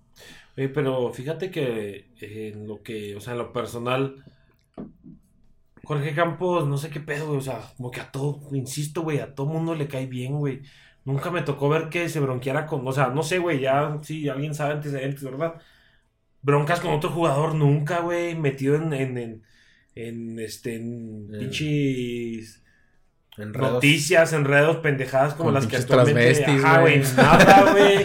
Oye, 0.57 0.69
pero 0.71 1.13
fíjate 1.13 1.51
que 1.51 2.11
en 2.21 2.67
lo 2.67 2.83
que, 2.83 3.15
o 3.15 3.21
sea, 3.21 3.35
en 3.35 3.39
lo 3.39 3.53
personal, 3.53 4.25
Jorge 5.85 6.15
Campos, 6.15 6.67
no 6.67 6.77
sé 6.77 6.91
qué 6.91 6.99
pedo, 7.01 7.27
güey, 7.27 7.39
o 7.39 7.43
sea, 7.43 7.61
como 7.77 7.91
que 7.91 8.01
a 8.01 8.11
todo, 8.11 8.41
insisto, 8.53 9.03
güey, 9.03 9.21
a 9.21 9.35
todo 9.35 9.47
mundo 9.47 9.75
le 9.75 9.87
cae 9.87 10.07
bien, 10.07 10.39
güey. 10.39 10.63
Nunca 11.05 11.31
me 11.31 11.43
tocó 11.43 11.69
ver 11.69 11.89
que 11.89 12.09
se 12.09 12.19
bronqueara 12.19 12.67
con, 12.67 12.87
o 12.87 12.93
sea, 12.93 13.09
no 13.11 13.23
sé, 13.23 13.39
güey, 13.39 13.61
ya, 13.61 13.99
sí, 14.03 14.29
alguien 14.29 14.55
sabe 14.55 14.73
antecedentes, 14.75 15.23
¿verdad? 15.23 15.55
Broncas 16.43 16.81
con 16.81 16.93
otro 16.93 17.11
jugador, 17.11 17.55
nunca, 17.55 18.01
güey, 18.01 18.35
metido 18.35 18.77
en, 18.77 18.93
en, 18.93 19.19
en, 19.19 19.43
en, 19.95 20.39
este, 20.39 20.77
en 20.77 21.29
En- 21.33 21.39
pinches 21.41 22.63
Enredos. 23.39 23.73
noticias, 23.75 24.33
enredos, 24.33 24.77
pendejadas 24.79 25.35
como 25.35 25.49
Con 25.49 25.55
las 25.55 25.67
que 25.67 25.77
actualmente. 25.77 26.43
Ajá, 26.47 26.81
güey, 26.81 27.01
güey. 27.03 27.13
nada, 27.17 27.73
güey. 27.73 28.03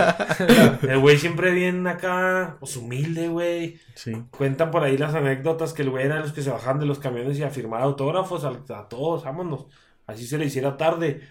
El 0.91 1.00
güey 1.00 1.17
siempre 1.17 1.51
bien 1.51 1.88
acá, 1.88 2.57
pues 2.59 2.75
humilde, 2.75 3.29
güey. 3.29 3.79
Sí. 3.95 4.11
Cuentan 4.31 4.71
por 4.71 4.83
ahí 4.83 4.97
las 4.97 5.13
anécdotas 5.15 5.71
que 5.71 5.83
el 5.83 5.89
güey 5.89 6.05
era 6.05 6.15
de 6.15 6.21
los 6.23 6.33
que 6.33 6.41
se 6.41 6.50
bajaban 6.50 6.79
de 6.79 6.85
los 6.85 7.00
camiones 7.00 7.39
y 7.39 7.43
a 7.43 7.50
firmar 7.50 7.81
autógrafos 7.81 8.43
a, 8.43 8.50
a 8.77 8.89
todos, 8.89 9.23
vámonos. 9.23 9.67
Así 10.05 10.25
se 10.27 10.38
le 10.38 10.45
hiciera 10.47 10.75
tarde. 10.75 11.21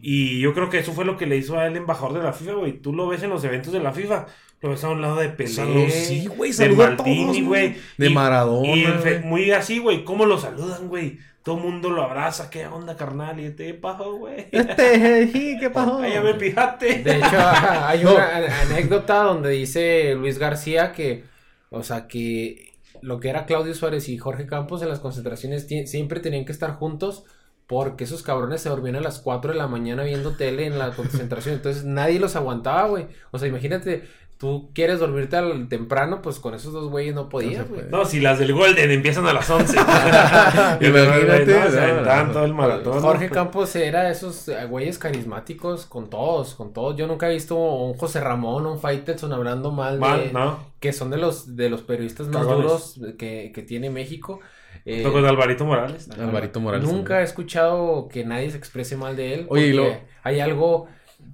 Y 0.00 0.38
yo 0.38 0.54
creo 0.54 0.70
que 0.70 0.78
eso 0.78 0.92
fue 0.92 1.04
lo 1.04 1.16
que 1.16 1.26
le 1.26 1.36
hizo 1.36 1.58
a 1.58 1.66
él 1.66 1.76
embajador 1.76 2.12
de 2.18 2.22
la 2.22 2.32
FIFA, 2.32 2.52
güey. 2.52 2.80
Tú 2.80 2.92
lo 2.92 3.08
ves 3.08 3.22
en 3.24 3.30
los 3.30 3.42
eventos 3.42 3.72
de 3.72 3.80
la 3.80 3.90
FIFA, 3.92 4.26
lo 4.62 4.70
ves 4.70 4.84
a 4.84 4.90
un 4.90 5.00
lado 5.00 5.16
de 5.16 5.28
Pelé, 5.30 5.48
Salud- 5.50 5.88
sí, 5.90 6.26
güey, 6.26 6.50
de 6.50 6.56
saluda 6.56 6.86
a 6.88 6.90
Maldini, 6.90 7.42
güey. 7.42 7.76
De 7.96 8.10
Y- 8.10 8.14
Maradona. 8.14 8.68
y 8.74 8.84
fe- 8.84 9.20
muy 9.20 9.50
así, 9.52 9.78
güey. 9.78 10.04
¿Cómo 10.04 10.26
lo 10.26 10.38
saludan, 10.38 10.88
güey? 10.88 11.18
Todo 11.42 11.56
el 11.56 11.62
mundo 11.62 11.88
lo 11.88 12.02
abraza. 12.02 12.50
¿Qué 12.50 12.66
onda, 12.66 12.96
carnal? 12.96 13.40
¿Y 13.40 13.50
te 13.50 13.72
pasó, 13.72 14.14
güey? 14.16 14.46
Este, 14.52 15.28
sí, 15.28 15.56
¿qué 15.58 15.70
pasó? 15.74 15.98
Ay, 16.00 16.12
ya 16.12 16.20
me 16.20 16.34
pijaste. 16.34 16.98
De 17.02 17.16
hecho, 17.16 17.26
hay 17.86 18.04
No. 18.04 18.14
una 18.14 18.60
anécdota 18.62 19.22
donde 19.22 19.48
dice 19.50 20.14
Luis 20.14 20.38
García 20.38 20.92
que, 20.92 21.24
o 21.70 21.82
sea, 21.82 22.06
que 22.06 22.72
lo 23.00 23.18
que 23.18 23.30
era 23.30 23.46
Claudio 23.46 23.72
Suárez 23.74 24.10
y 24.10 24.18
Jorge 24.18 24.46
Campos 24.46 24.82
en 24.82 24.90
las 24.90 25.00
concentraciones 25.00 25.66
siempre 25.86 26.20
tenían 26.20 26.44
que 26.44 26.52
estar 26.52 26.72
juntos 26.72 27.24
porque 27.66 28.04
esos 28.04 28.22
cabrones 28.22 28.60
se 28.60 28.68
dormían 28.68 28.96
a 28.96 29.00
las 29.00 29.20
4 29.20 29.52
de 29.52 29.56
la 29.58 29.68
mañana 29.68 30.02
viendo 30.02 30.36
tele 30.36 30.66
en 30.66 30.78
la 30.78 30.90
concentración. 30.90 31.54
Entonces 31.54 31.84
nadie 31.84 32.18
los 32.20 32.36
aguantaba, 32.36 32.88
güey. 32.88 33.06
O 33.30 33.38
sea, 33.38 33.48
imagínate, 33.48 34.02
tú 34.40 34.70
quieres 34.74 34.98
dormirte 35.00 35.36
al 35.36 35.68
temprano, 35.68 36.22
pues 36.22 36.38
con 36.40 36.54
esos 36.54 36.72
dos 36.72 36.88
güeyes 36.90 37.14
no 37.14 37.28
podías, 37.28 37.68
güey. 37.68 37.82
No, 37.90 38.06
si 38.06 38.20
las 38.20 38.38
del 38.38 38.54
Golden 38.54 38.90
empiezan 38.90 39.26
a 39.26 39.34
las 39.34 39.50
11. 39.50 39.76
Imagínate, 40.80 41.54
No, 41.54 41.70
se 41.70 41.76
no, 41.76 41.82
aventaban 41.82 42.26
no. 42.28 42.32
todo 42.32 42.44
el 42.44 42.54
maratón. 42.54 43.00
Jorge 43.00 43.28
¿no? 43.28 43.34
Campos 43.34 43.76
era 43.76 44.04
de 44.04 44.12
esos 44.12 44.48
eh, 44.48 44.64
güeyes 44.66 44.98
carismáticos 44.98 45.86
con 45.86 46.08
todos, 46.10 46.54
con 46.54 46.72
todos. 46.72 46.96
Yo 46.96 47.06
nunca 47.06 47.28
he 47.30 47.34
visto 47.34 47.56
un 47.56 47.94
José 47.94 48.20
Ramón, 48.20 48.66
un 48.66 48.78
Faitelson 48.80 49.32
hablando 49.32 49.70
mal 49.70 49.94
de, 49.94 50.00
Mal, 50.00 50.30
¿no? 50.32 50.58
que 50.80 50.92
son 50.92 51.10
de 51.10 51.18
los 51.18 51.56
de 51.56 51.68
los 51.70 51.82
periodistas 51.82 52.28
más 52.28 52.46
Cagones. 52.46 52.62
duros 52.96 53.00
que, 53.18 53.52
que 53.54 53.62
tiene 53.62 53.90
México. 53.90 54.40
Eh, 54.86 55.02
con 55.02 55.24
Alvarito 55.26 55.64
Morales. 55.66 56.08
Alvarito 56.18 56.60
Morales. 56.60 56.90
Nunca 56.90 57.20
he 57.20 57.24
escuchado 57.24 58.08
que 58.08 58.24
nadie 58.24 58.50
se 58.50 58.56
exprese 58.56 58.96
mal 58.96 59.14
de 59.16 59.34
él. 59.34 59.46
Oye, 59.50 59.66
y 59.68 59.72
porque 59.76 59.90
lo- 59.90 60.00
hay 60.22 60.40
algo 60.40 60.88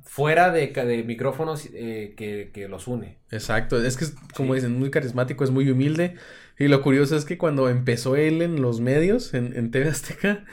fuera 0.05 0.51
de, 0.51 0.73
ca- 0.73 0.85
de 0.85 1.03
micrófonos 1.03 1.69
eh, 1.75 2.15
que, 2.17 2.51
que 2.53 2.69
los 2.69 2.87
une. 2.89 3.19
Exacto, 3.31 3.83
es 3.83 3.97
que 3.97 4.05
es, 4.07 4.15
como 4.35 4.55
Sí. 4.55 4.61
dicen, 4.61 4.79
muy 4.79 4.91
carismático, 4.91 5.45
es 5.45 5.51
muy 5.51 5.69
humilde. 5.71 6.15
Y 6.59 6.69
lo 6.69 6.81
curioso 6.83 7.17
es 7.17 7.25
que 7.25 7.37
cuando 7.37 7.69
empezó 7.69 8.17
él 8.17 8.41
en 8.43 8.63
los 8.63 8.81
medios, 8.81 9.35
en, 9.35 9.55
en 9.57 9.71
TV 9.71 9.91
Azteca, 9.91 10.45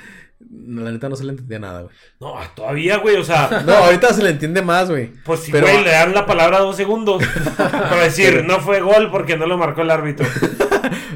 la 0.50 0.92
neta 0.92 1.08
no 1.08 1.16
se 1.16 1.24
le 1.24 1.30
entendía 1.32 1.60
nada, 1.60 1.84
güey. 1.84 1.96
No, 2.20 2.34
todavía, 2.56 2.98
güey, 2.98 3.16
o 3.16 3.24
sea, 3.24 3.64
No, 3.66 3.72
ahorita 3.74 4.14
se 4.14 4.22
le 4.24 4.32
entiende 4.32 4.62
más, 4.62 4.90
güey. 4.90 5.12
pues 5.24 5.40
si, 5.42 5.52
Pero- 5.52 5.68
güey, 5.68 5.84
le 5.84 5.92
dan 5.92 6.14
la 6.14 6.26
palabra 6.26 6.60
dos 6.60 6.76
segundos 6.76 7.24
para 7.58 8.04
decir, 8.04 8.44
no 8.46 8.60
fue 8.60 8.82
gol 8.82 9.10
porque 9.12 9.38
no 9.38 9.46
lo 9.46 9.58
marcó 9.58 9.82
el 9.82 9.92
árbitro. 9.92 10.26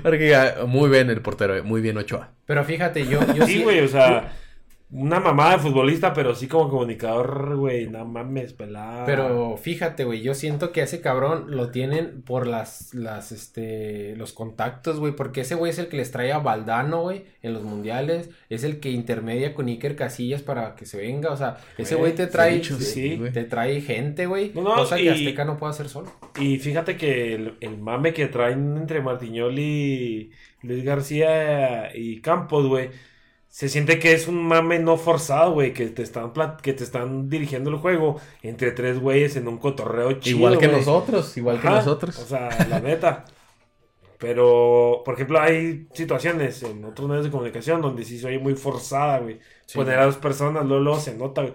Porque 0.04 0.30
ya, 0.30 0.58
muy 0.68 0.90
bien 0.90 1.10
el 1.10 1.22
portero, 1.22 1.56
eh, 1.58 1.64
muy 1.64 1.82
bien 1.82 1.98
Ochoa. 1.98 2.32
Pero 2.46 2.64
fíjate, 2.64 3.06
yo, 3.08 3.20
yo 3.34 3.46
Sí, 3.46 3.62
güey, 3.64 3.82
o 3.82 3.88
sea, 3.88 4.32
una 4.90 5.20
mamada 5.20 5.54
de 5.58 5.60
futbolista, 5.60 6.14
pero 6.14 6.34
sí 6.34 6.48
como 6.48 6.70
comunicador, 6.70 7.58
güey, 7.58 7.88
no 7.90 8.06
mames, 8.06 8.54
pelada. 8.54 9.06
Pero 9.06 9.58
fíjate, 9.58 10.06
güey, 10.06 10.22
yo 10.22 10.34
siento 10.34 10.72
que 10.72 10.80
a 10.80 10.86
ese 10.86 11.02
cabrón 11.02 11.46
lo 11.58 11.72
tienen 11.72 12.22
por 12.22 12.48
las, 12.48 12.94
las, 12.94 13.34
este, 13.34 14.16
los 14.16 14.32
contactos, 14.32 15.00
güey, 15.02 15.14
porque 15.14 15.42
ese 15.42 15.56
güey 15.56 15.72
es 15.72 15.80
el 15.80 15.90
que 15.90 15.98
les 15.98 16.12
trae 16.12 16.32
a 16.32 16.40
Valdano, 16.40 17.02
güey, 17.02 17.26
en 17.42 17.54
los 17.54 17.64
mundiales, 17.64 18.30
es 18.50 18.64
el 18.64 18.80
que 18.80 18.90
intermedia 18.92 19.54
con 19.54 19.68
Iker 19.68 19.98
Casillas 19.98 20.42
para 20.42 20.76
que 20.76 20.86
se 20.86 20.98
venga, 20.98 21.32
o 21.32 21.38
sea, 21.38 21.58
ese 21.78 21.96
güey 21.96 22.16
te 22.16 22.28
trae, 22.28 22.64
sí, 22.64 23.22
te 23.34 23.44
trae 23.44 23.82
gente, 23.82 24.26
güey, 24.26 24.54
No, 24.56 24.62
no, 24.62 24.76
cosa 24.76 24.98
y- 24.98 25.04
que 25.04 25.10
Azteca 25.12 25.44
no 25.44 25.58
puede 25.58 25.72
hacer 25.72 25.90
solo. 25.90 26.14
Y 26.40 26.60
fíjate 26.60 26.96
que 26.96 27.36
el, 27.36 27.56
el 27.60 27.78
mame 27.78 28.14
que 28.14 28.28
traen 28.28 28.78
entre 28.78 29.02
Martiñol 29.02 29.60
y 29.60 30.32
Luis 30.62 30.86
García 30.86 31.94
y 31.94 32.22
Campos, 32.22 32.68
güey, 32.68 32.90
se 33.50 33.70
siente 33.70 34.00
que 34.00 34.14
es 34.14 34.28
un 34.28 34.48
mame 34.48 34.80
no 34.80 34.98
forzado, 34.98 35.54
güey, 35.54 35.74
que 35.74 35.88
te 35.88 36.04
están 36.04 36.32
que 36.62 36.74
te 36.74 36.84
están 36.84 37.30
dirigiendo 37.30 37.70
el 37.70 37.78
juego 37.78 38.20
entre 38.42 38.72
tres 38.72 39.00
güeyes 39.00 39.36
en 39.36 39.48
un 39.48 39.58
cotorreo 39.58 40.14
chido, 40.14 40.38
igual 40.38 40.58
que 40.58 40.68
güey. 40.68 40.78
nosotros, 40.78 41.36
igual 41.38 41.60
que 41.62 41.70
nosotros. 41.72 42.18
O 42.20 42.26
sea, 42.26 42.50
la 42.70 42.80
neta. 42.82 43.26
Pero, 44.18 45.04
por 45.06 45.14
ejemplo, 45.14 45.40
hay 45.40 45.88
situaciones 45.94 46.64
en 46.64 46.84
otros 46.86 47.08
medios 47.08 47.26
de 47.26 47.32
comunicación 47.32 47.82
donde 47.82 48.04
sí 48.04 48.18
se 48.20 48.28
oye 48.28 48.40
muy 48.40 48.56
forzada, 48.56 49.20
güey. 49.20 49.40
Sí. 49.68 49.78
Poner 49.78 50.00
a 50.00 50.06
dos 50.06 50.18
personas, 50.18 50.66
luego, 50.66 50.84
luego 50.84 51.00
se 51.00 51.16
nota, 51.16 51.42
güey. 51.44 51.54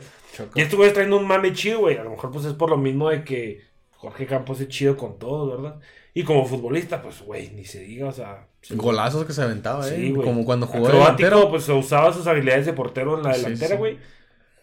Y 0.55 0.61
estos 0.61 0.77
güeyes 0.77 0.95
traen 0.95 1.13
un 1.13 1.27
mame 1.27 1.53
chido, 1.53 1.81
güey. 1.81 1.97
A 1.97 2.05
lo 2.05 2.11
mejor 2.11 2.31
pues 2.31 2.45
es 2.45 2.55
por 2.55 2.71
lo 2.71 2.77
mismo 2.79 3.11
de 3.11 3.25
que 3.25 3.63
Jorge 4.03 4.27
Campos 4.27 4.61
es 4.61 4.67
chido 4.67 4.97
con 4.97 5.17
todos, 5.17 5.49
¿verdad? 5.63 5.79
Y 6.13 6.25
como 6.25 6.45
futbolista, 6.45 7.01
pues, 7.01 7.23
güey, 7.23 7.51
ni 7.53 7.65
se 7.65 7.79
diga, 7.85 8.09
o 8.09 8.13
sea... 8.13 8.49
Golazos 8.71 9.25
que 9.25 9.33
se 9.33 9.43
aventaba, 9.43 9.87
eh. 9.89 9.95
Sí, 9.95 10.11
güey. 10.11 10.27
como 10.27 10.45
cuando 10.45 10.67
jugó 10.67 10.89
Acrobático, 10.89 11.17
delantero. 11.29 11.51
pues 11.51 11.69
usaba 11.69 12.13
sus 12.13 12.27
habilidades 12.27 12.67
de 12.67 12.73
portero 12.73 13.17
en 13.17 13.23
la 13.23 13.31
delantera, 13.37 13.77
sí. 13.77 13.77
güey. 13.77 13.99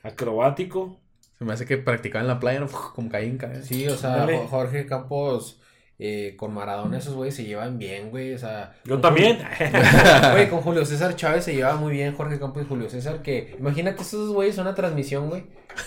Acrobático. 0.04 1.00
Se 1.38 1.46
me 1.46 1.54
hace 1.54 1.66
que 1.66 1.78
practicaba 1.78 2.22
en 2.22 2.28
la 2.28 2.40
playa, 2.42 2.60
¿no? 2.60 2.68
como 2.68 3.10
caínca. 3.10 3.50
eh. 3.54 3.62
Sí, 3.64 3.88
o 3.88 3.96
sea, 3.96 4.28
Jorge 4.50 4.86
Campos 4.86 5.59
eh, 6.00 6.36
con 6.38 6.54
Maradona, 6.54 6.98
esos 6.98 7.14
güeyes 7.14 7.36
se 7.36 7.44
llevan 7.44 7.78
bien, 7.78 8.10
güey. 8.10 8.34
O 8.34 8.38
sea, 8.38 8.74
Yo 8.86 9.00
también. 9.00 9.38
Güey, 10.32 10.50
con 10.50 10.62
Julio 10.62 10.86
César 10.86 11.16
Chávez 11.16 11.44
se 11.44 11.54
lleva 11.54 11.76
muy 11.76 11.92
bien 11.94 12.16
Jorge 12.16 12.40
Campos 12.40 12.64
y 12.64 12.68
Julio 12.68 12.90
César. 12.90 13.22
Que 13.22 13.56
imagínate 13.60 14.02
esos 14.02 14.30
güeyes 14.32 14.58
una 14.58 14.74
transmisión, 14.74 15.30
güey. 15.30 15.44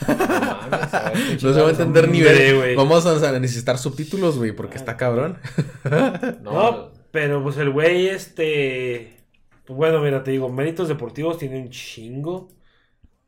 No 0.07 0.14
mames, 0.16 0.95
a 0.95 1.11
ver, 1.11 1.37
qué 1.38 1.47
No 1.47 1.52
se 1.54 1.61
va 1.61 1.66
a 1.69 1.71
entender 1.71 2.09
ni 2.09 2.21
ver. 2.21 2.57
güey. 2.57 2.76
Vamos 2.76 3.07
a 3.07 3.38
necesitar 3.40 3.78
subtítulos, 3.78 4.37
güey, 4.38 4.52
porque 4.52 4.76
está 4.76 4.97
cabrón. 4.97 5.38
No, 5.85 6.42
No, 6.52 6.92
pero 7.11 7.42
pues 7.42 7.57
el 7.57 7.71
güey, 7.71 8.09
este. 8.09 9.16
Pues 9.64 9.76
bueno, 9.76 10.00
mira, 10.00 10.23
te 10.25 10.31
digo, 10.33 10.49
méritos 10.50 10.88
deportivos 10.88 11.38
tiene 11.38 11.59
un 11.61 11.71
chingo. 11.71 12.49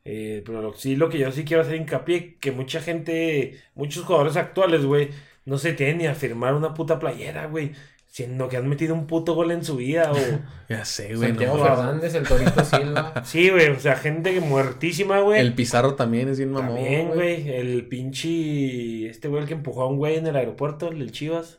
Eh, 0.05 0.43
pero 0.45 0.61
lo- 0.61 0.75
sí, 0.75 0.97
lo 0.97 1.09
que 1.09 1.19
yo 1.19 1.33
sí 1.33 1.45
quiero 1.45 1.63
hacer 1.63 1.77
hincapié, 1.77 2.37
que 2.39 2.53
mucha 2.53 2.81
gente, 2.81 3.63
muchos 3.75 4.05
jugadores 4.05 4.37
actuales, 4.37 4.85
güey, 4.85 5.09
no 5.45 5.59
se 5.59 5.73
tienen 5.73 5.99
ni 5.99 6.07
a 6.07 6.15
firmar 6.15 6.55
una 6.55 6.75
puta 6.75 6.99
playera, 6.99 7.47
güey. 7.47 7.73
Siendo 8.07 8.49
que 8.49 8.57
han 8.57 8.69
metido 8.69 8.95
un 8.95 9.09
puto 9.09 9.35
gol 9.35 9.51
en 9.51 9.65
su 9.65 9.77
vida, 9.77 10.13
o... 10.13 10.17
Ya 10.69 10.85
sé, 10.85 11.17
güey. 11.17 11.31
Santiago 11.31 11.57
no. 11.59 11.65
Fernández, 11.65 12.15
el 12.15 12.23
Torito 12.29 12.65
Silva. 12.65 13.13
Sí, 13.25 13.51
güey, 13.51 13.71
o 13.71 13.81
sea, 13.81 13.97
gente 13.97 14.33
que 14.33 14.41
muertísima, 14.41 15.19
güey. 15.21 15.41
El 15.41 15.55
Pizarro 15.55 15.95
también 15.97 16.29
es 16.29 16.39
bien 16.39 16.53
mamón. 16.53 16.77
También, 16.77 17.09
güey, 17.09 17.49
el 17.51 17.89
pinche... 17.89 19.09
Este 19.11 19.27
güey 19.29 19.43
el 19.43 19.49
que 19.49 19.55
empujó 19.55 19.83
a 19.83 19.89
un 19.89 19.97
güey 19.97 20.17
en 20.17 20.27
el 20.29 20.37
aeropuerto, 20.37 20.89
el 20.93 21.01
del 21.01 21.11
Chivas. 21.11 21.59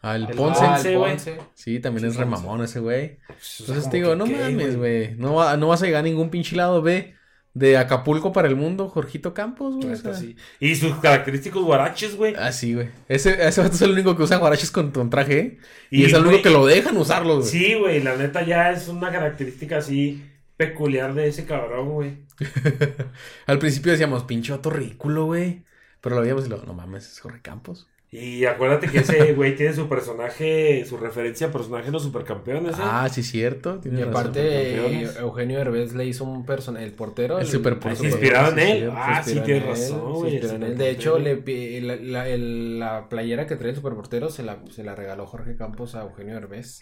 Ah, 0.00 0.14
el 0.14 0.26
El 0.30 0.36
Ponce. 0.36 0.64
Ponce, 0.64 0.96
güey. 0.96 1.16
Sí, 1.54 1.80
también 1.80 2.02
Sí, 2.04 2.10
es 2.12 2.16
re 2.16 2.26
Ponce. 2.26 2.42
mamón 2.44 2.62
ese 2.62 2.78
güey. 2.78 3.18
Pues, 3.26 3.56
Entonces 3.60 3.90
te 3.90 3.96
digo, 3.96 4.14
no 4.14 4.26
mames, 4.26 4.76
güey. 4.76 5.16
No, 5.16 5.34
va- 5.34 5.56
no 5.56 5.66
vas 5.66 5.82
a 5.82 5.86
llegar 5.86 6.00
a 6.00 6.02
ningún 6.04 6.30
pinche 6.30 6.54
lado, 6.54 6.80
ve. 6.80 7.16
De 7.58 7.76
Acapulco 7.76 8.32
para 8.32 8.48
el 8.48 8.56
mundo, 8.56 8.88
Jorgito 8.88 9.34
Campos, 9.34 9.74
güey. 9.76 9.88
o 9.88 9.90
Neta, 9.90 10.14
sea. 10.14 10.14
sí. 10.14 10.36
Y 10.60 10.76
sus 10.76 10.96
característicos 10.96 11.62
guaraches, 11.64 12.16
güey. 12.16 12.34
Ah, 12.36 12.52
sí, 12.52 12.74
güey. 12.74 12.90
Ese, 13.08 13.46
ese 13.46 13.60
vato 13.62 13.74
es 13.74 13.82
el 13.82 13.92
único 13.92 14.16
que 14.16 14.22
usa 14.22 14.36
guaraches 14.38 14.70
con, 14.70 14.90
con 14.92 15.10
traje, 15.10 15.38
¿eh? 15.40 15.58
Y, 15.90 16.02
Y, 16.02 16.04
es 16.04 16.12
el 16.12 16.24
único 16.26 16.42
que 16.42 16.50
lo 16.50 16.66
dejan 16.66 16.96
usarlo, 16.96 17.38
güey. 17.40 17.48
Sí, 17.48 17.74
güey, 17.74 18.02
la 18.02 18.16
neta 18.16 18.42
ya 18.44 18.70
es 18.70 18.88
una 18.88 19.10
característica 19.10 19.78
así 19.78 20.24
peculiar 20.56 21.14
de 21.14 21.28
ese 21.28 21.46
cabrón, 21.46 21.90
güey. 21.94 22.26
Al 23.46 23.58
principio 23.58 23.92
decíamos, 23.92 24.24
pinche 24.24 24.52
vato 24.52 24.70
ridículo, 24.70 25.24
güey. 25.26 25.64
Pero 26.00 26.16
lo 26.16 26.22
veíamos 26.22 26.46
y 26.46 26.48
lo, 26.48 26.62
no 26.64 26.74
mames, 26.74 27.10
es 27.10 27.20
Jorge 27.20 27.40
Campos. 27.42 27.88
Y 28.10 28.46
acuérdate 28.46 28.88
que 28.88 28.98
ese 29.00 29.32
güey 29.34 29.54
tiene 29.54 29.74
su 29.74 29.86
personaje, 29.86 30.84
su 30.86 30.96
referencia 30.96 31.48
a 31.48 31.52
personaje 31.52 31.86
de 31.86 31.92
los 31.92 32.02
supercampeones, 32.02 32.76
¿eh? 32.78 32.82
Ah, 32.82 33.06
sí, 33.12 33.22
cierto. 33.22 33.80
Y 33.84 34.00
aparte. 34.00 34.76
Eugenio 35.20 35.58
Herbés 35.60 35.94
le 35.94 36.06
hizo 36.06 36.24
un 36.24 36.46
personaje, 36.46 36.86
el 36.86 36.92
portero. 36.92 37.38
El 37.38 37.46
super- 37.46 37.78
Ah, 37.84 37.94
¿se 37.94 38.10
en 38.52 38.58
él? 38.58 38.90
ah, 38.94 39.22
sí, 39.22 39.40
tienes 39.44 39.62
en 39.64 39.68
razón, 39.68 40.12
güey. 40.14 40.40
en. 40.40 40.78
De 40.78 40.90
hecho, 40.90 41.18
le, 41.18 41.36
superportero. 41.36 41.80
la, 41.82 41.96
la- 41.96 42.28
el- 42.28 42.78
la 42.78 43.08
playera 43.10 43.46
que 43.46 43.56
trae 43.56 43.70
el 43.70 43.76
superportero 43.76 44.30
se 44.30 44.42
la, 44.42 44.58
se 44.70 44.84
la 44.84 44.94
regaló 44.94 45.26
Jorge 45.26 45.54
Campos 45.56 45.94
a 45.94 46.02
Eugenio 46.04 46.36
Herbés. 46.36 46.80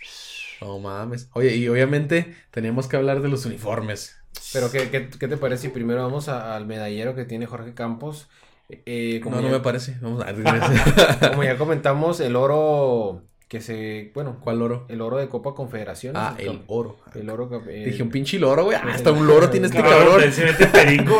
No 0.60 0.78
mames. 0.78 1.28
Oye, 1.32 1.56
y 1.56 1.68
obviamente 1.68 2.34
teníamos 2.52 2.86
que 2.86 2.96
hablar 2.96 3.20
de 3.20 3.28
los 3.28 3.44
uniformes. 3.46 4.16
Pero, 4.52 4.70
¿qué, 4.70 4.90
qué, 4.90 5.08
qué 5.18 5.26
te 5.28 5.36
parece 5.36 5.62
si 5.62 5.68
primero 5.70 6.02
vamos 6.02 6.28
a- 6.28 6.54
al 6.54 6.66
medallero 6.66 7.16
que 7.16 7.24
tiene 7.24 7.46
Jorge 7.46 7.74
Campos? 7.74 8.28
Eh, 8.68 9.20
como, 9.22 9.36
No, 9.36 9.42
no 9.42 9.48
me 9.50 9.60
parece. 9.60 9.96
Vamos 10.00 10.22
a 10.24 10.32
como 11.30 11.44
ya 11.44 11.56
comentamos, 11.58 12.20
el 12.20 12.36
oro 12.36 13.22
que 13.48 13.60
se. 13.60 14.10
Bueno, 14.14 14.38
¿Cuál 14.40 14.60
oro? 14.62 14.86
el 14.88 15.00
oro 15.00 15.18
de 15.18 15.28
Copa 15.28 15.54
Confederaciones. 15.54 16.20
Ah, 16.20 16.34
el, 16.38 16.48
el 16.48 16.62
oro. 16.66 16.96
el 17.14 17.30
oro. 17.30 17.62
eh, 17.68 17.84
Dije 17.86 18.02
un 18.02 18.10
pinche 18.10 18.38
loro, 18.38 18.64
güey. 18.64 18.76
Ah, 18.76 18.86
hasta 18.92 19.12
un 19.12 19.26
loro 19.26 19.48
tiene 19.50 19.66
este 19.68 19.80
Cabrón, 19.82 20.32
se 20.32 20.44
mete 20.44 20.66
perico. 20.66 21.16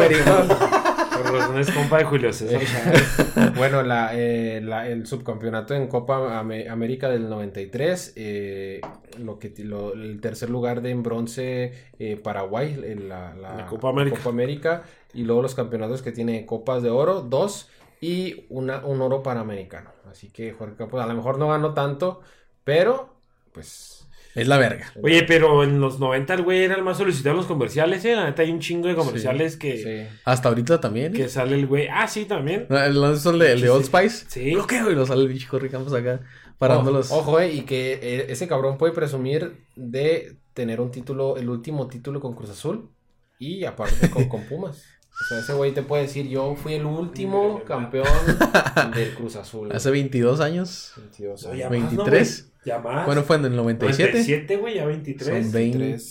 Por 1.22 1.32
razón 1.32 1.58
es 1.58 1.70
compa 1.70 1.98
de 1.98 2.04
Julio 2.04 2.32
César 2.32 2.60
Chávez. 2.64 3.54
Bueno, 3.56 3.82
la, 3.82 4.10
eh, 4.14 4.60
la- 4.62 4.88
el 4.88 5.06
subcampeonato 5.06 5.74
en 5.74 5.88
Copa 5.88 6.38
América 6.38 7.08
del 7.08 7.28
93, 7.28 8.12
eh, 8.16 8.80
lo 9.18 9.38
que, 9.38 9.52
lo- 9.58 9.92
el 9.94 10.20
tercer 10.20 10.50
lugar 10.50 10.82
de 10.82 10.90
en 10.90 11.02
bronce 11.02 11.72
eh, 11.98 12.16
Paraguay, 12.16 12.78
en 12.84 13.08
la, 13.08 13.34
la 13.34 13.56
La 13.56 13.66
Copa 13.66 13.88
América. 13.90 14.16
Copa 14.18 14.30
América, 14.30 14.82
y 15.14 15.24
luego 15.24 15.42
los 15.42 15.54
campeonatos 15.54 16.02
que 16.02 16.12
tiene 16.12 16.44
copas 16.46 16.82
de 16.82 16.90
oro, 16.90 17.22
dos, 17.22 17.68
y 18.00 18.44
una, 18.50 18.84
un 18.84 19.00
oro 19.00 19.22
panamericano. 19.22 19.90
Así 20.10 20.28
que 20.30 20.52
Jorge 20.52 20.76
Campos 20.76 21.02
a 21.02 21.06
lo 21.06 21.14
mejor 21.14 21.38
no 21.38 21.48
ganó 21.48 21.72
tanto, 21.74 22.20
pero 22.64 23.14
pues... 23.52 23.95
Es 24.36 24.46
la 24.48 24.58
verga. 24.58 24.92
Oye, 25.02 25.22
pero 25.22 25.64
en 25.64 25.80
los 25.80 25.98
90 25.98 26.34
el 26.34 26.42
güey 26.42 26.62
era 26.64 26.76
el 26.76 26.82
más 26.82 26.98
solicitado 26.98 27.32
en 27.32 27.38
los 27.38 27.46
comerciales, 27.46 28.04
¿eh? 28.04 28.14
La 28.14 28.24
neta 28.26 28.42
hay 28.42 28.50
un 28.50 28.60
chingo 28.60 28.86
de 28.86 28.94
comerciales 28.94 29.56
que, 29.56 29.78
Sí. 30.08 30.16
Hasta 30.24 30.48
ahorita 30.50 30.80
también. 30.80 31.12
que 31.12 31.28
sale 31.28 31.56
el 31.56 31.66
güey. 31.66 31.88
Ah, 31.90 32.06
sí, 32.06 32.26
también. 32.26 32.66
No, 32.68 32.78
¿El, 32.78 32.94
no 32.94 33.12
es 33.12 33.24
el 33.26 33.38
de, 33.38 33.52
el 33.52 33.60
de 33.62 33.66
Sí, 33.66 33.72
Old. 33.72 33.84
Spice? 33.86 34.26
Sí. 34.28 34.50
¿Lo 34.52 34.66
qué, 34.66 34.82
güey? 34.82 34.94
Lo 34.94 35.06
sale 35.06 35.22
el 35.22 35.28
bicho 35.28 35.48
Jorge 35.50 35.68
Campos 35.70 35.92
acá. 35.94 36.20
Parándolos. 36.58 37.10
Ojo, 37.10 37.32
ojo, 37.32 37.40
eh, 37.40 37.52
y 37.52 37.62
que 37.62 37.94
eh, 37.94 38.26
ese 38.28 38.46
cabrón 38.46 38.78
puede 38.78 38.92
presumir 38.92 39.64
de 39.74 40.36
tener 40.54 40.80
un 40.80 40.90
título, 40.90 41.36
el 41.36 41.48
último 41.50 41.86
título 41.88 42.20
con 42.20 42.34
Cruz 42.34 42.50
Azul 42.50 42.90
y 43.38 43.64
aparte 43.64 44.08
con, 44.10 44.28
con 44.28 44.42
Pumas. 44.44 44.84
O 45.18 45.24
sea, 45.28 45.38
ese 45.38 45.54
güey 45.54 45.72
te 45.72 45.82
puede 45.82 46.02
decir, 46.02 46.28
yo 46.28 46.54
fui 46.56 46.74
el 46.74 46.84
último 46.84 47.62
campeón 47.64 48.06
del 48.94 49.14
Cruz 49.14 49.36
Azul. 49.36 49.70
Hace 49.72 49.90
22 49.90 50.40
años. 50.40 50.92
22 50.96 51.42
No, 51.44 51.48
años. 51.50 51.58
ya 51.60 51.70
más, 51.70 51.92
¿no, 51.92 52.04
23. 52.04 52.52
Ya 52.66 52.78
más. 52.78 53.06
Bueno, 53.06 53.22
fue 53.22 53.36
en 53.36 53.44
el 53.46 53.56
97. 53.56 54.10
97, 54.12 54.56
güey, 54.56 54.74
ya 54.74 54.84
23. 54.84 55.42
Son 55.44 55.52
20. 55.52 55.98
Sí, 55.98 56.08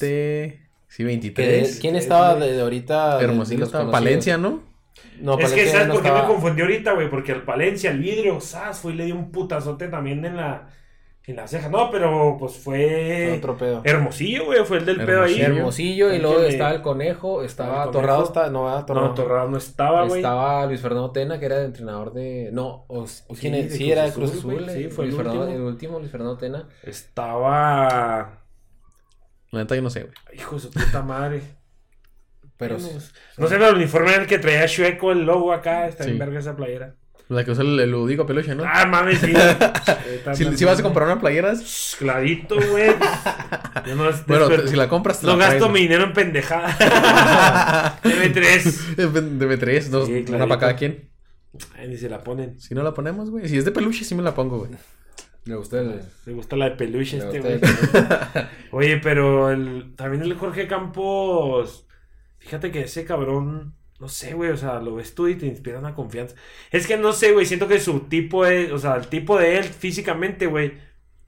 Que- 0.98 1.04
23. 1.04 1.78
¿Quién 1.82 1.96
estaba 1.96 2.36
de, 2.36 2.54
de 2.54 2.62
ahorita? 2.62 3.22
Hermosillo 3.22 3.66
estaba. 3.66 3.92
Palencia, 3.92 4.38
¿no? 4.38 4.64
No, 5.20 5.38
es 5.40 5.52
que, 5.52 5.68
¿sabes 5.68 5.88
no 5.88 5.94
por 5.96 6.02
qué 6.04 6.08
estaba- 6.10 6.28
me 6.28 6.34
confundí 6.34 6.62
ahorita, 6.62 6.94
güey? 6.94 7.10
Porque 7.10 7.32
al 7.34 7.44
Palencia, 7.44 7.92
el 7.92 8.00
vidrio, 8.00 8.40
¡zas! 8.42 8.80
Fue 8.80 8.94
y 8.94 8.96
le 8.96 9.06
dio 9.06 9.16
un 9.16 9.32
putazote 9.32 9.88
también 9.88 10.24
en 10.26 10.36
la, 10.38 10.70
en 11.28 11.36
la 11.38 11.48
ceja. 11.48 11.70
No, 11.70 11.90
pero 11.90 12.36
pues 12.40 12.54
fue. 12.58 13.26
fue 13.30 13.38
otro 13.38 13.58
pedo. 13.58 13.82
Hermosillo, 13.84 14.46
güey, 14.46 14.64
fue 14.66 14.78
el 14.78 14.86
del 14.86 14.98
pedo 15.06 15.24
ahí. 15.24 15.42
Hermosillo. 15.42 15.58
Hermosillo 15.58 16.12
y 16.12 16.16
El 16.18 16.22
luego 16.22 16.42
estaba 16.44 16.72
el 16.72 16.82
conejo, 16.82 17.42
estaba 17.44 17.86
el 17.86 17.92
Torrado, 17.92 18.24
está, 18.24 18.50
no, 18.50 18.70
ah, 18.70 18.86
Torrado. 18.86 19.08
No, 19.08 19.14
Torrado 19.14 19.50
no 19.50 19.58
estaba, 19.58 20.06
güey. 20.06 20.20
Estaba 20.20 20.66
Luis 20.68 20.82
Fernando 20.82 21.12
Tena, 21.12 21.40
que 21.40 21.46
era 21.48 21.60
el 21.60 21.66
entrenador 21.66 22.14
de. 22.14 22.50
No, 22.54 22.86
o, 22.88 23.00
o 23.02 23.08
Sí, 23.08 23.24
quién 23.40 23.56
es? 23.56 23.70
de 23.72 23.78
sí, 23.78 23.78
Cruz 23.86 23.92
era 23.92 24.02
de 24.04 24.08
Azul, 24.10 24.24
Cruz 24.24 24.38
Azul. 24.38 24.54
güey. 24.54 24.70
Sí, 24.70 24.84
eh, 24.84 24.90
fue 24.90 25.06
el 25.06 25.10
Luis 25.12 25.18
Fernando- 25.18 25.42
último. 25.46 25.58
el 25.60 25.66
último, 25.66 26.00
Luis 26.00 26.12
Fernando 26.12 26.38
Tena. 26.38 26.68
Estaba. 26.84 28.42
La 29.52 29.60
neta, 29.62 29.76
yo 29.76 29.82
no 29.82 29.90
sé, 29.90 30.02
güey. 30.02 30.14
Hijo 30.34 30.56
de 30.56 30.62
su 30.62 30.72
puta 30.72 31.02
madre. 31.02 31.42
Pero 32.58 32.78
no, 32.78 32.88
no 33.38 33.48
sé, 33.48 33.56
el 33.56 33.76
uniforme 33.76 34.14
era 34.14 34.22
el 34.22 34.28
que 34.28 34.40
traía 34.40 34.66
Chueco, 34.68 35.12
el 35.12 35.26
logo 35.26 35.52
acá. 35.52 35.88
Está 35.88 36.04
en 36.06 36.12
Sí. 36.12 36.18
verga 36.18 36.40
esa 36.40 36.56
playera. 36.56 36.96
La 37.28 37.44
que 37.44 37.52
usa 37.52 37.64
el, 37.64 37.80
el 37.80 37.90
Ludico 37.90 38.26
Peluche, 38.26 38.54
¿no? 38.54 38.64
Ah, 38.68 38.86
mames, 38.86 39.20
sí. 39.20 39.34
si, 40.36 40.58
si 40.58 40.66
vas 40.66 40.80
a 40.80 40.84
comprar 40.84 41.08
una 41.08 41.20
playera, 41.20 41.54
Clarito, 41.98 42.56
güey. 42.56 42.90
Yo 43.88 43.96
no, 43.96 44.04
bueno, 44.28 44.48
después- 44.50 44.70
si 44.70 44.76
la 44.76 44.88
compras, 44.88 45.22
te 45.22 45.26
no 45.26 45.36
la 45.36 45.46
gasto 45.46 45.58
traes, 45.66 45.74
mi 45.74 45.80
dinero 45.82 46.04
en 46.04 46.14
pendejada. 46.14 48.00
M3. 48.04 48.96
De 48.96 49.48
B3, 49.48 49.90
dos, 49.90 50.08
Sí, 50.08 50.26
una 50.30 50.48
para 50.48 50.60
cada 50.60 50.76
quien. 50.76 51.10
Ay, 51.78 51.88
ni 51.88 51.98
se 51.98 52.10
la 52.10 52.24
ponen. 52.24 52.60
Si 52.60 52.76
no 52.76 52.84
la 52.84 52.94
ponemos, 52.94 53.32
güey. 53.32 53.48
Si 53.48 53.58
es 53.58 53.66
de 53.66 53.72
peluche, 53.72 54.04
sí 54.04 54.14
me 54.14 54.22
la 54.22 54.36
pongo, 54.36 54.60
güey. 54.60 54.72
Le 55.46 55.56
gustó 55.56 55.80
el. 55.80 56.02
Le 56.26 56.34
gusta 56.34 56.56
la 56.56 56.70
de 56.70 56.76
peluche 56.76 57.18
este, 57.18 57.40
güey. 57.40 57.60
Oye, 58.72 58.98
pero 58.98 59.52
el, 59.52 59.94
también 59.96 60.24
el 60.24 60.34
Jorge 60.36 60.68
Campos. 60.68 61.88
Fíjate 62.40 62.72
que 62.72 62.82
ese 62.82 63.06
cabrón. 63.06 63.76
No 64.00 64.10
sé, 64.10 64.34
güey. 64.34 64.50
O 64.52 64.58
sea, 64.58 64.80
lo 64.82 64.96
ves 64.96 65.16
tú 65.16 65.28
y 65.28 65.36
te 65.36 65.46
inspira 65.46 65.80
una 65.80 65.94
confianza. 65.96 66.36
Es 66.72 66.86
que 66.88 66.98
no 66.98 67.14
sé, 67.14 67.32
güey. 67.32 67.46
Siento 67.46 67.68
que 67.68 67.80
su 67.80 68.02
tipo 68.02 68.46
es. 68.46 68.72
O 68.72 68.78
sea, 68.80 68.96
el 68.96 69.08
tipo 69.08 69.38
de 69.38 69.58
él 69.58 69.64
físicamente, 69.64 70.48
güey. 70.48 70.74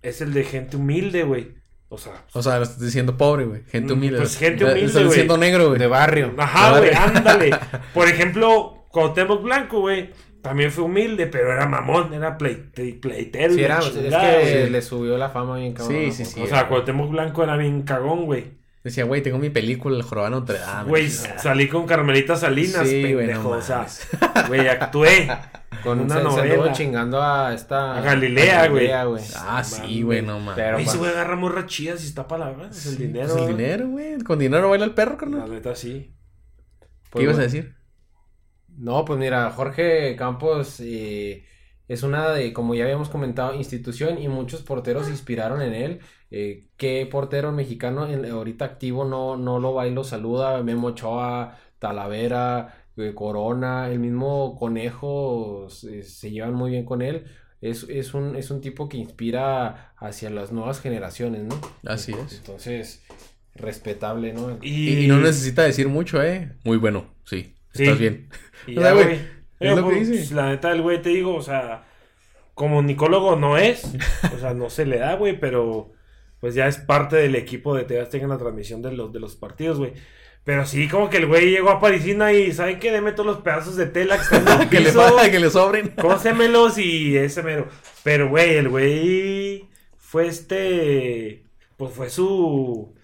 Es 0.02 0.22
el 0.22 0.34
de 0.34 0.44
gente 0.44 0.78
humilde, 0.78 1.24
güey. 1.24 1.54
O 1.90 1.98
sea. 1.98 2.26
O 2.34 2.42
sea, 2.44 2.58
lo 2.58 2.64
estás 2.64 2.80
diciendo 2.82 3.16
pobre, 3.18 3.46
güey. 3.46 3.62
Gente 3.70 3.94
Mm, 3.94 3.98
humilde. 3.98 4.18
pues 4.18 4.38
gente 4.38 4.64
Estás 4.66 4.74
humilde, 4.78 5.04
diciendo 5.06 5.38
güey. 5.38 5.50
negro, 5.50 5.68
güey. 5.70 5.80
De 5.80 5.88
barrio. 5.88 6.34
Ajá, 6.38 6.78
güey, 6.78 6.92
ándale. 6.94 7.52
Por 7.94 8.08
ejemplo, 8.10 8.86
Cuauhtémoc 8.92 9.42
Blanco, 9.44 9.80
güey, 9.82 10.10
también 10.42 10.72
fue 10.72 10.84
humilde, 10.84 11.28
pero 11.28 11.52
era 11.52 11.66
mamón, 11.68 12.14
era 12.14 12.38
pleite- 12.38 13.00
pleitero. 13.00 13.54
y 13.54 13.58
Sí, 13.58 13.64
era, 13.64 13.80
es 13.80 13.94
chingada, 13.94 14.42
que 14.42 14.52
güey. 14.60 14.70
le 14.70 14.82
subió 14.82 15.18
la 15.18 15.30
fama 15.30 15.58
bien 15.58 15.74
cabrón. 15.74 15.98
Sí, 15.98 16.12
sí, 16.12 16.26
sí. 16.26 16.42
O 16.42 16.48
sea, 16.48 16.68
Cuauhtémoc 16.68 17.10
Blanco 17.12 17.44
era 17.44 17.56
bien 17.58 17.84
cagón, 17.84 18.26
güey. 18.26 18.52
Decía, 18.88 19.04
güey, 19.04 19.22
tengo 19.22 19.38
mi 19.38 19.50
película, 19.50 19.98
el 19.98 20.04
Jorobado 20.04 20.32
Notre 20.40 20.60
Dame. 20.60 20.88
Güey, 20.90 21.10
salí 21.10 21.68
con 21.68 21.86
Carmelita 21.86 22.38
Salinas, 22.38 22.88
Sí, 22.88 23.02
güey, 23.02 23.28
pendejo. 23.28 23.44
no 23.44 23.58
o 23.58 23.62
sea, 23.62 23.86
güey, 24.48 24.66
actué. 24.70 25.28
Con 25.84 26.00
una 26.00 26.16
se, 26.16 26.24
novela. 26.24 26.72
chingando 26.72 27.22
a 27.22 27.54
esta. 27.54 27.98
A 27.98 28.02
Galilea, 28.02 28.68
güey. 28.68 28.90
Ah, 29.36 29.62
sí, 29.64 30.02
güey, 30.04 30.22
no 30.22 30.40
mames. 30.40 30.56
Pero- 30.56 30.78
ese 30.78 30.98
güey 30.98 31.12
agarra 31.12 31.36
morras 31.36 31.66
chidas 31.66 32.02
y 32.04 32.08
está 32.08 32.28
para 32.30 32.46
la 32.46 32.52
verdad. 32.52 32.72
Es 32.72 32.86
el 32.86 32.98
dinero. 32.98 33.28
Pues 33.36 33.42
el 33.50 33.58
dinero, 33.58 33.88
güey. 33.90 34.18
Con 34.24 34.40
dinero 34.40 34.70
baila 34.70 34.86
el 34.86 34.94
perro, 34.94 35.12
La 35.12 35.18
carnal. 35.18 35.52
neta, 35.52 35.76
sí. 35.76 36.14
¿Qué 36.80 36.88
Pues, 37.12 37.24
ibas 37.26 37.38
a 37.40 37.42
decir? 37.42 37.76
No, 38.78 39.04
pues 39.04 39.20
mira, 39.20 39.50
Jorge 39.52 40.16
Campos 40.16 40.80
eh, 40.80 41.44
es 41.88 42.04
una 42.04 42.32
de, 42.32 42.54
como 42.54 42.76
ya 42.76 42.84
habíamos 42.84 43.10
comentado, 43.10 43.54
institución 43.56 44.22
y 44.22 44.28
muchos 44.28 44.62
porteros 44.64 45.06
se 45.06 45.12
inspiraron 45.12 45.62
en 45.62 45.74
él. 45.74 46.00
Eh, 46.32 46.68
¿Qué 46.78 47.08
portero 47.10 47.52
mexicano 47.52 48.08
en- 48.08 48.26
ahorita 48.30 48.66
activo 48.66 49.06
no, 49.06 49.38
no 49.38 49.60
lo 49.60 49.74
va 49.74 49.88
y 49.88 49.94
lo 49.94 50.04
saluda? 50.04 50.62
Memo 50.64 50.88
Ochoa, 50.90 51.58
Talavera, 51.80 52.86
eh, 52.98 53.14
Corona, 53.16 53.90
el 53.90 54.00
mismo 54.00 54.56
Conejo, 54.58 55.68
se, 55.70 56.04
se 56.04 56.32
llevan 56.32 56.54
muy 56.54 56.72
bien 56.72 56.86
con 56.86 57.02
él. 57.02 57.26
es, 57.62 57.84
es, 57.90 58.14
un, 58.14 58.36
es 58.36 58.52
un 58.52 58.62
tipo 58.62 58.88
que 58.90 58.98
inspira 58.98 59.94
hacia 59.98 60.30
las 60.30 60.52
nuevas 60.52 60.80
generaciones, 60.82 61.44
¿no? 61.44 61.60
Así 61.86 62.12
es. 62.14 62.38
Entonces, 62.38 63.04
respetable, 63.56 64.34
¿no? 64.34 64.60
Y, 64.62 65.06
y 65.06 65.08
no 65.08 65.20
necesita 65.20 65.64
decir 65.64 65.88
mucho, 65.88 66.22
¿eh? 66.22 66.52
Muy 66.64 66.78
bueno, 66.78 67.16
sí. 67.26 67.56
Sí. 67.74 67.84
Estás 67.84 68.00
bien. 68.00 68.30
Y 68.66 68.76
ya, 68.76 68.92
güey. 68.94 69.20
Es 69.60 69.76
lo 69.76 69.88
que 69.88 69.96
pues, 69.96 70.10
dice. 70.10 70.36
La 70.36 70.48
neta 70.50 70.70
del 70.70 70.82
güey 70.82 71.02
te 71.02 71.10
digo, 71.10 71.36
o 71.36 71.42
sea, 71.42 71.86
como 72.54 72.82
nicólogo 72.82 73.36
no 73.36 73.58
es, 73.58 73.94
o 74.34 74.40
sea, 74.40 74.54
no 74.54 74.70
se 74.70 74.86
le 74.86 74.98
da, 75.00 75.16
güey, 75.16 75.40
pero 75.40 75.92
pues 76.40 76.56
ya 76.56 76.68
es 76.68 76.78
parte 76.78 77.16
del 77.16 77.36
equipo 77.36 77.76
de 77.76 77.84
TV 77.84 78.02
Azteca 78.02 78.24
en 78.24 78.30
la 78.30 78.38
transmisión 78.38 78.82
de 78.82 78.92
los, 78.92 79.12
de 79.12 79.20
los 79.20 79.36
partidos, 79.36 79.78
güey. 79.80 79.94
Pero 80.44 80.66
sí, 80.66 80.88
como 80.88 81.10
que 81.10 81.18
el 81.18 81.26
güey 81.26 81.50
llegó 81.50 81.72
a 81.72 81.82
Parisina 81.82 82.32
y 82.32 82.54
¿saben 82.54 82.80
qué? 82.80 82.92
Deme 82.92 83.12
todos 83.12 83.26
los 83.26 83.38
pedazos 83.40 83.76
de 83.76 83.86
tela 83.86 84.18
que 84.18 84.36
el 84.38 84.70
que 84.70 84.80
le 84.80 85.32
que 85.32 85.40
le 85.40 85.50
sobren. 85.50 85.90
cósemelos 85.90 86.78
y 86.78 87.18
ese 87.18 87.44
mero. 87.44 87.68
Pero, 88.04 88.30
güey, 88.30 88.56
el 88.56 88.70
güey 88.70 89.68
fue 89.98 90.28
este, 90.28 91.44
pues 91.76 91.94
fue 91.94 92.10
su, 92.10 92.96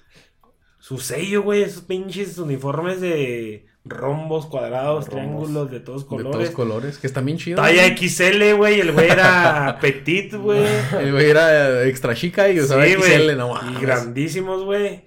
su 0.80 1.00
sello, 1.00 1.42
güey, 1.42 1.64
esos 1.64 1.84
pinches 1.84 2.38
uniformes 2.38 3.02
de 3.02 3.66
rombos, 3.86 4.46
cuadrados, 4.46 5.08
Rombos. 5.08 5.10
triángulos, 5.10 5.72
de 5.72 5.80
todos 5.80 6.04
De 6.04 6.08
colores. 6.08 6.32
todos 6.32 6.50
colores, 6.52 6.98
que 6.98 7.08
está 7.08 7.22
bien 7.22 7.38
chido. 7.38 7.62
Talla. 7.62 7.88
XL, 7.98 8.54
güey, 8.56 8.80
el 8.80 8.92
güey 8.94 9.10
era 9.10 9.78
petit, 9.82 10.34
güey. 10.36 10.64
El 11.00 11.12
güey 11.12 11.30
era 11.30 11.84
extra 11.86 12.16
chica 12.16 12.50
y 12.50 12.60
usaba 12.60 12.86
Sí, 12.86 12.96
güey. 12.96 13.12
XL, 13.12 13.38
no 13.38 13.54
y 13.72 13.82
grandísimos, 13.82 14.64
güey. 14.64 15.06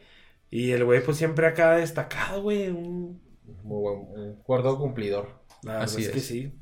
Y 0.50 0.70
el 0.72 0.84
güey, 0.84 1.02
pues 1.02 1.16
siempre 1.16 1.46
acá 1.46 1.76
destacado, 1.76 2.42
güey. 2.42 2.68
un- 2.68 3.20
Muy 3.62 3.80
buen, 3.80 3.98
un 3.98 4.42
guardado 4.44 4.78
cumplidor. 4.78 5.42
La 5.62 5.80
Así 5.82 6.02
es, 6.02 6.10
que 6.10 6.18
es. 6.18 6.26
sí. 6.26 6.52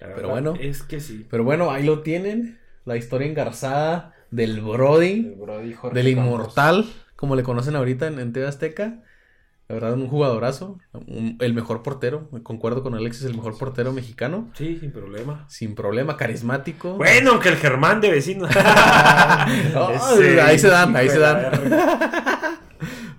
La 0.00 0.14
Pero 0.14 0.28
bueno. 0.30 0.54
Es 0.58 0.82
que 0.82 1.00
sí. 1.00 1.26
Pero 1.30 1.44
bueno, 1.44 1.70
ahí 1.70 1.82
lo 1.82 2.00
tienen. 2.02 2.58
La 2.84 2.96
historia 2.96 3.26
engarzada 3.26 4.14
del 4.30 4.60
Brody, 4.60 5.26
El 5.26 5.34
Brody 5.36 5.72
Jorge 5.72 6.02
del 6.02 6.14
Campos. 6.14 6.32
inmortal, 6.34 6.86
como 7.16 7.34
le 7.36 7.42
conocen 7.42 7.76
ahorita 7.76 8.06
en, 8.06 8.18
en 8.18 8.32
TV 8.32 8.46
Azteca. 8.46 9.02
La 9.74 9.80
verdad, 9.80 9.94
un 9.98 10.08
jugadorazo. 10.08 10.78
un- 10.92 11.36
el 11.40 11.52
mejor 11.52 11.82
portero. 11.82 12.28
Concuerdo 12.44 12.82
con 12.84 12.94
Alexis, 12.94 13.24
el 13.24 13.34
mejor 13.34 13.58
portero 13.58 13.92
mexicano. 13.92 14.50
Sí, 14.54 14.78
sin 14.78 14.92
problema. 14.92 15.44
Sin 15.48 15.74
problema, 15.74 16.16
carismático. 16.16 16.94
Bueno, 16.94 17.32
aunque 17.32 17.48
el 17.48 17.56
Germán 17.56 18.00
de 18.00 18.10
vecino. 18.12 18.46
Oh, 19.76 19.90
Ese 19.90 20.40
ahí 20.40 20.58
se 20.58 20.68
dan, 20.68 20.94
ahí 20.96 21.08
se 21.08 21.18
dan. 21.18 21.50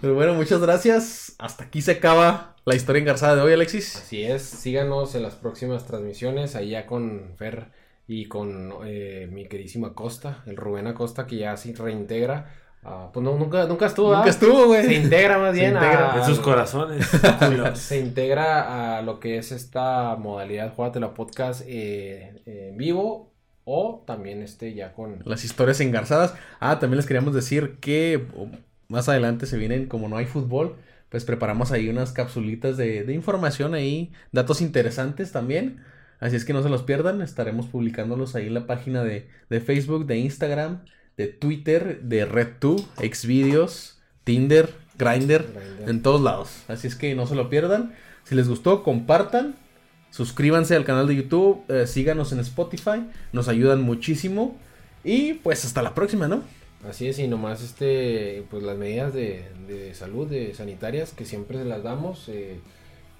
Pero 0.01 0.13
bueno, 0.15 0.33
muchas 0.33 0.61
gracias. 0.61 1.35
Hasta 1.39 1.65
aquí 1.65 1.81
se 1.81 1.91
acaba 1.91 2.55
la 2.65 2.75
historia 2.75 3.01
engarzada 3.01 3.35
de 3.35 3.41
hoy, 3.41 3.53
Alexis. 3.53 3.97
Así 3.97 4.23
es, 4.23 4.41
síganos 4.43 5.13
en 5.15 5.23
las 5.23 5.35
próximas 5.35 5.85
transmisiones, 5.85 6.55
allá 6.55 6.85
con 6.85 7.33
Fer 7.37 7.67
y 8.07 8.25
con 8.27 8.71
eh, 8.85 9.27
mi 9.31 9.47
queridísima 9.47 9.93
Costa, 9.93 10.43
el 10.45 10.55
Rubén 10.55 10.87
Acosta, 10.87 11.25
que 11.27 11.37
ya 11.37 11.57
se 11.57 11.73
reintegra. 11.73 12.53
Ah, 12.85 13.09
pues 13.13 13.23
no, 13.23 13.37
nunca, 13.37 13.65
nunca 13.65 13.87
estuvo. 13.87 14.13
Nunca 14.13 14.27
¿ah? 14.27 14.29
estuvo, 14.29 14.65
güey. 14.67 14.85
Se 14.85 14.93
integra 14.93 15.37
más 15.37 15.53
bien 15.53 15.73
integra 15.73 16.13
a, 16.13 16.17
En 16.19 16.25
sus 16.25 16.39
corazones. 16.39 17.05
se 17.75 17.99
integra 17.99 18.97
a 18.97 19.01
lo 19.01 19.19
que 19.19 19.37
es 19.37 19.51
esta 19.51 20.15
modalidad 20.15 20.73
Jugatela 20.73 21.13
Podcast 21.13 21.63
eh, 21.65 22.41
en 22.45 22.77
vivo 22.77 23.33
o 23.65 24.03
también 24.05 24.41
este 24.41 24.73
ya 24.73 24.93
con 24.93 25.19
Las 25.25 25.43
historias 25.43 25.79
engarzadas. 25.81 26.35
Ah, 26.59 26.79
también 26.79 26.97
les 26.97 27.05
queríamos 27.05 27.33
decir 27.33 27.77
que 27.79 28.27
oh, 28.37 28.47
más 28.87 29.09
adelante 29.09 29.47
se 29.47 29.57
vienen, 29.57 29.87
como 29.87 30.07
no 30.07 30.17
hay 30.17 30.25
fútbol, 30.25 30.75
pues 31.09 31.25
preparamos 31.25 31.71
ahí 31.71 31.89
unas 31.89 32.11
capsulitas 32.11 32.77
de, 32.77 33.03
de 33.03 33.13
información 33.13 33.73
ahí, 33.73 34.13
datos 34.31 34.61
interesantes 34.61 35.31
también. 35.31 35.83
Así 36.19 36.35
es 36.35 36.45
que 36.45 36.53
no 36.53 36.63
se 36.63 36.69
los 36.69 36.83
pierdan, 36.83 37.21
estaremos 37.21 37.67
publicándolos 37.67 38.35
ahí 38.35 38.47
en 38.47 38.53
la 38.53 38.67
página 38.67 39.03
de, 39.03 39.27
de 39.49 39.61
Facebook, 39.61 40.05
de 40.05 40.17
Instagram, 40.17 40.85
de 41.17 41.27
Twitter, 41.27 42.01
de 42.01 42.25
RedTube, 42.25 42.85
Xvideos, 42.97 43.97
Tinder, 44.23 44.73
Grindr, 44.97 45.45
Grindr. 45.53 45.89
en 45.89 46.01
todos 46.01 46.21
lados. 46.21 46.49
Así 46.67 46.87
es 46.87 46.95
que 46.95 47.15
no 47.15 47.27
se 47.27 47.35
lo 47.35 47.49
pierdan. 47.49 47.93
Si 48.23 48.35
les 48.35 48.47
gustó, 48.47 48.83
compartan. 48.83 49.55
Suscríbanse 50.11 50.75
al 50.75 50.85
canal 50.85 51.07
de 51.07 51.15
YouTube, 51.15 51.63
eh, 51.67 51.87
síganos 51.87 52.31
en 52.31 52.39
Spotify, 52.39 53.05
nos 53.33 53.49
ayudan 53.49 53.81
muchísimo. 53.81 54.57
Y 55.03 55.33
pues 55.33 55.65
hasta 55.65 55.81
la 55.81 55.93
próxima, 55.93 56.27
¿no? 56.27 56.41
Así 56.87 57.07
es, 57.07 57.19
y 57.19 57.27
nomás 57.27 57.61
este, 57.63 58.45
pues 58.49 58.63
las 58.63 58.77
medidas 58.77 59.13
de, 59.13 59.43
de 59.67 59.93
salud, 59.93 60.27
de 60.27 60.53
sanitarias, 60.53 61.11
que 61.13 61.25
siempre 61.25 61.57
se 61.57 61.65
las 61.65 61.83
damos. 61.83 62.29
eh, 62.29 62.59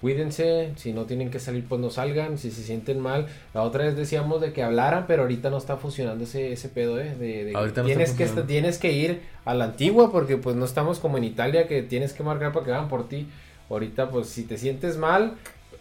cuídense, 0.06 0.72
si 0.76 0.94
no 0.94 1.06
tienen 1.06 1.32
que 1.32 1.39
salir, 1.39 1.65
pues 1.68 1.82
no 1.82 1.89
salgan, 1.89 2.38
si 2.38 2.52
se 2.52 2.62
sienten 2.62 3.00
mal. 3.00 3.26
La 3.56 3.63
otra 3.63 3.86
vez 3.86 3.96
decíamos 3.96 4.39
de 4.39 4.54
que 4.54 4.62
hablaran, 4.62 5.08
pero 5.08 5.24
ahorita 5.24 5.50
no 5.50 5.58
está 5.58 5.78
funcionando 5.78 6.26
ese, 6.26 6.52
ese 6.52 6.70
pedo, 6.70 7.00
¿eh? 7.00 7.15
De, 7.15 7.46
de 7.46 7.52
que 7.52 7.58
Ahorita 7.58 7.82
no 7.82 7.88
está 7.88 8.13
tienes, 8.13 8.36
que, 8.36 8.41
tienes 8.44 8.78
que 8.78 8.91
ir 8.91 9.24
a 9.46 9.56
la 9.56 9.65
antigua, 9.65 10.12
porque 10.12 10.38
pues 10.38 10.56
no 10.56 10.63
estamos 10.63 11.00
como 11.00 11.18
en 11.18 11.24
Italia, 11.24 11.68
que 11.68 11.82
tienes 11.82 12.13
que 12.13 12.22
marcar 12.22 12.54
para 12.54 12.63
que 12.63 12.72
hagan 12.72 12.88
por 12.88 13.10
ti. 13.10 13.28
Ahorita, 13.68 14.12
pues 14.12 14.28
si 14.28 14.44
te 14.44 14.60
sientes 14.60 14.96
mal, 14.98 15.38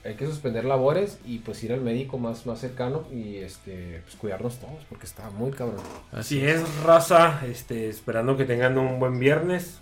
hay 0.07 0.15
que 0.15 0.25
suspender 0.25 0.65
labores 0.65 1.19
y 1.27 1.41
pues 1.41 1.63
ir 1.63 1.75
al 1.75 1.83
médico 1.83 2.17
más, 2.17 2.47
más 2.47 2.61
cercano 2.61 3.07
y 3.13 3.37
este, 3.37 4.01
pues 4.05 4.17
cuidarnos 4.17 4.57
todos, 4.57 4.87
porque 4.89 5.05
está 5.05 5.29
muy 5.29 5.51
cabrón. 5.51 5.83
Así 6.13 6.43
es, 6.43 6.63
raza. 6.83 7.43
Este, 7.47 7.91
esperando 7.91 8.39
que 8.39 8.47
tengan 8.47 8.79
un 8.79 8.99
buen 8.99 9.19
viernes. 9.19 9.81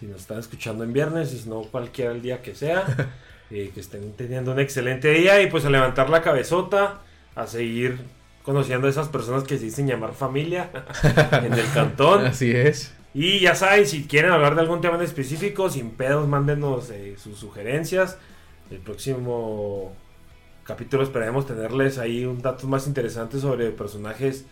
Si 0.00 0.06
nos 0.06 0.22
están 0.22 0.38
escuchando 0.38 0.84
en 0.84 0.94
viernes, 0.94 1.34
y 1.34 1.38
si 1.38 1.50
no, 1.50 1.64
cualquiera 1.64 2.12
el 2.12 2.22
día 2.22 2.40
que 2.40 2.54
sea. 2.54 2.86
eh, 3.52 3.70
que 3.74 3.80
estén 3.80 4.12
teniendo 4.14 4.52
un 4.52 4.60
excelente 4.60 5.10
día 5.10 5.42
y 5.42 5.50
pues 5.50 5.66
a 5.66 5.70
levantar 5.70 6.08
la 6.08 6.22
cabezota, 6.22 7.02
a 7.34 7.46
seguir 7.46 7.98
conociendo 8.44 8.86
a 8.86 8.90
esas 8.90 9.08
personas 9.08 9.44
que 9.44 9.58
se 9.58 9.66
dicen 9.66 9.86
llamar 9.86 10.14
familia 10.14 10.70
en 11.44 11.52
el 11.52 11.70
cantón. 11.72 12.24
Así 12.24 12.50
es. 12.50 12.94
Y 13.14 13.40
ya 13.40 13.54
saben, 13.54 13.86
si 13.86 14.04
quieren 14.04 14.30
hablar 14.30 14.54
de 14.54 14.62
algún 14.62 14.80
tema 14.80 14.96
en 14.96 15.02
específico, 15.02 15.68
sin 15.68 15.90
pedos, 15.90 16.26
mándenos 16.26 16.88
eh, 16.90 17.16
sus 17.22 17.38
sugerencias. 17.38 18.16
El 18.70 18.78
próximo 18.78 19.94
capítulo 20.64 21.02
esperaremos 21.02 21.46
tenerles 21.46 21.98
ahí 21.98 22.24
un 22.24 22.40
datos 22.40 22.64
más 22.64 22.86
interesantes 22.86 23.42
sobre 23.42 23.70
personajes 23.70 24.46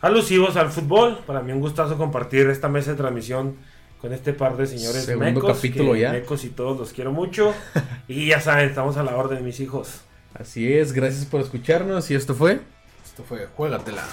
alusivos 0.00 0.56
al 0.56 0.70
fútbol. 0.70 1.18
Para 1.24 1.40
mí 1.40 1.52
un 1.52 1.60
gustazo 1.60 1.96
compartir 1.96 2.48
esta 2.48 2.68
mesa 2.68 2.90
de 2.90 2.96
transmisión 2.96 3.56
con 4.04 4.12
este 4.12 4.34
par 4.34 4.54
de 4.58 4.66
señores 4.66 5.06
Segundo 5.06 5.40
mecos. 5.40 5.56
capítulo 5.56 5.94
que 5.94 6.00
ya. 6.00 6.12
Mecos 6.12 6.44
y 6.44 6.50
todos 6.50 6.78
los 6.78 6.92
quiero 6.92 7.10
mucho. 7.10 7.54
y 8.06 8.26
ya 8.26 8.38
saben, 8.38 8.68
estamos 8.68 8.98
a 8.98 9.02
la 9.02 9.16
orden, 9.16 9.42
mis 9.42 9.60
hijos. 9.60 10.02
Así 10.34 10.70
es, 10.70 10.92
gracias 10.92 11.24
por 11.24 11.40
escucharnos. 11.40 12.10
Y 12.10 12.14
esto 12.14 12.34
fue. 12.34 12.60
Esto 13.02 13.24
fue 13.24 13.46
Juégatela. 13.56 14.04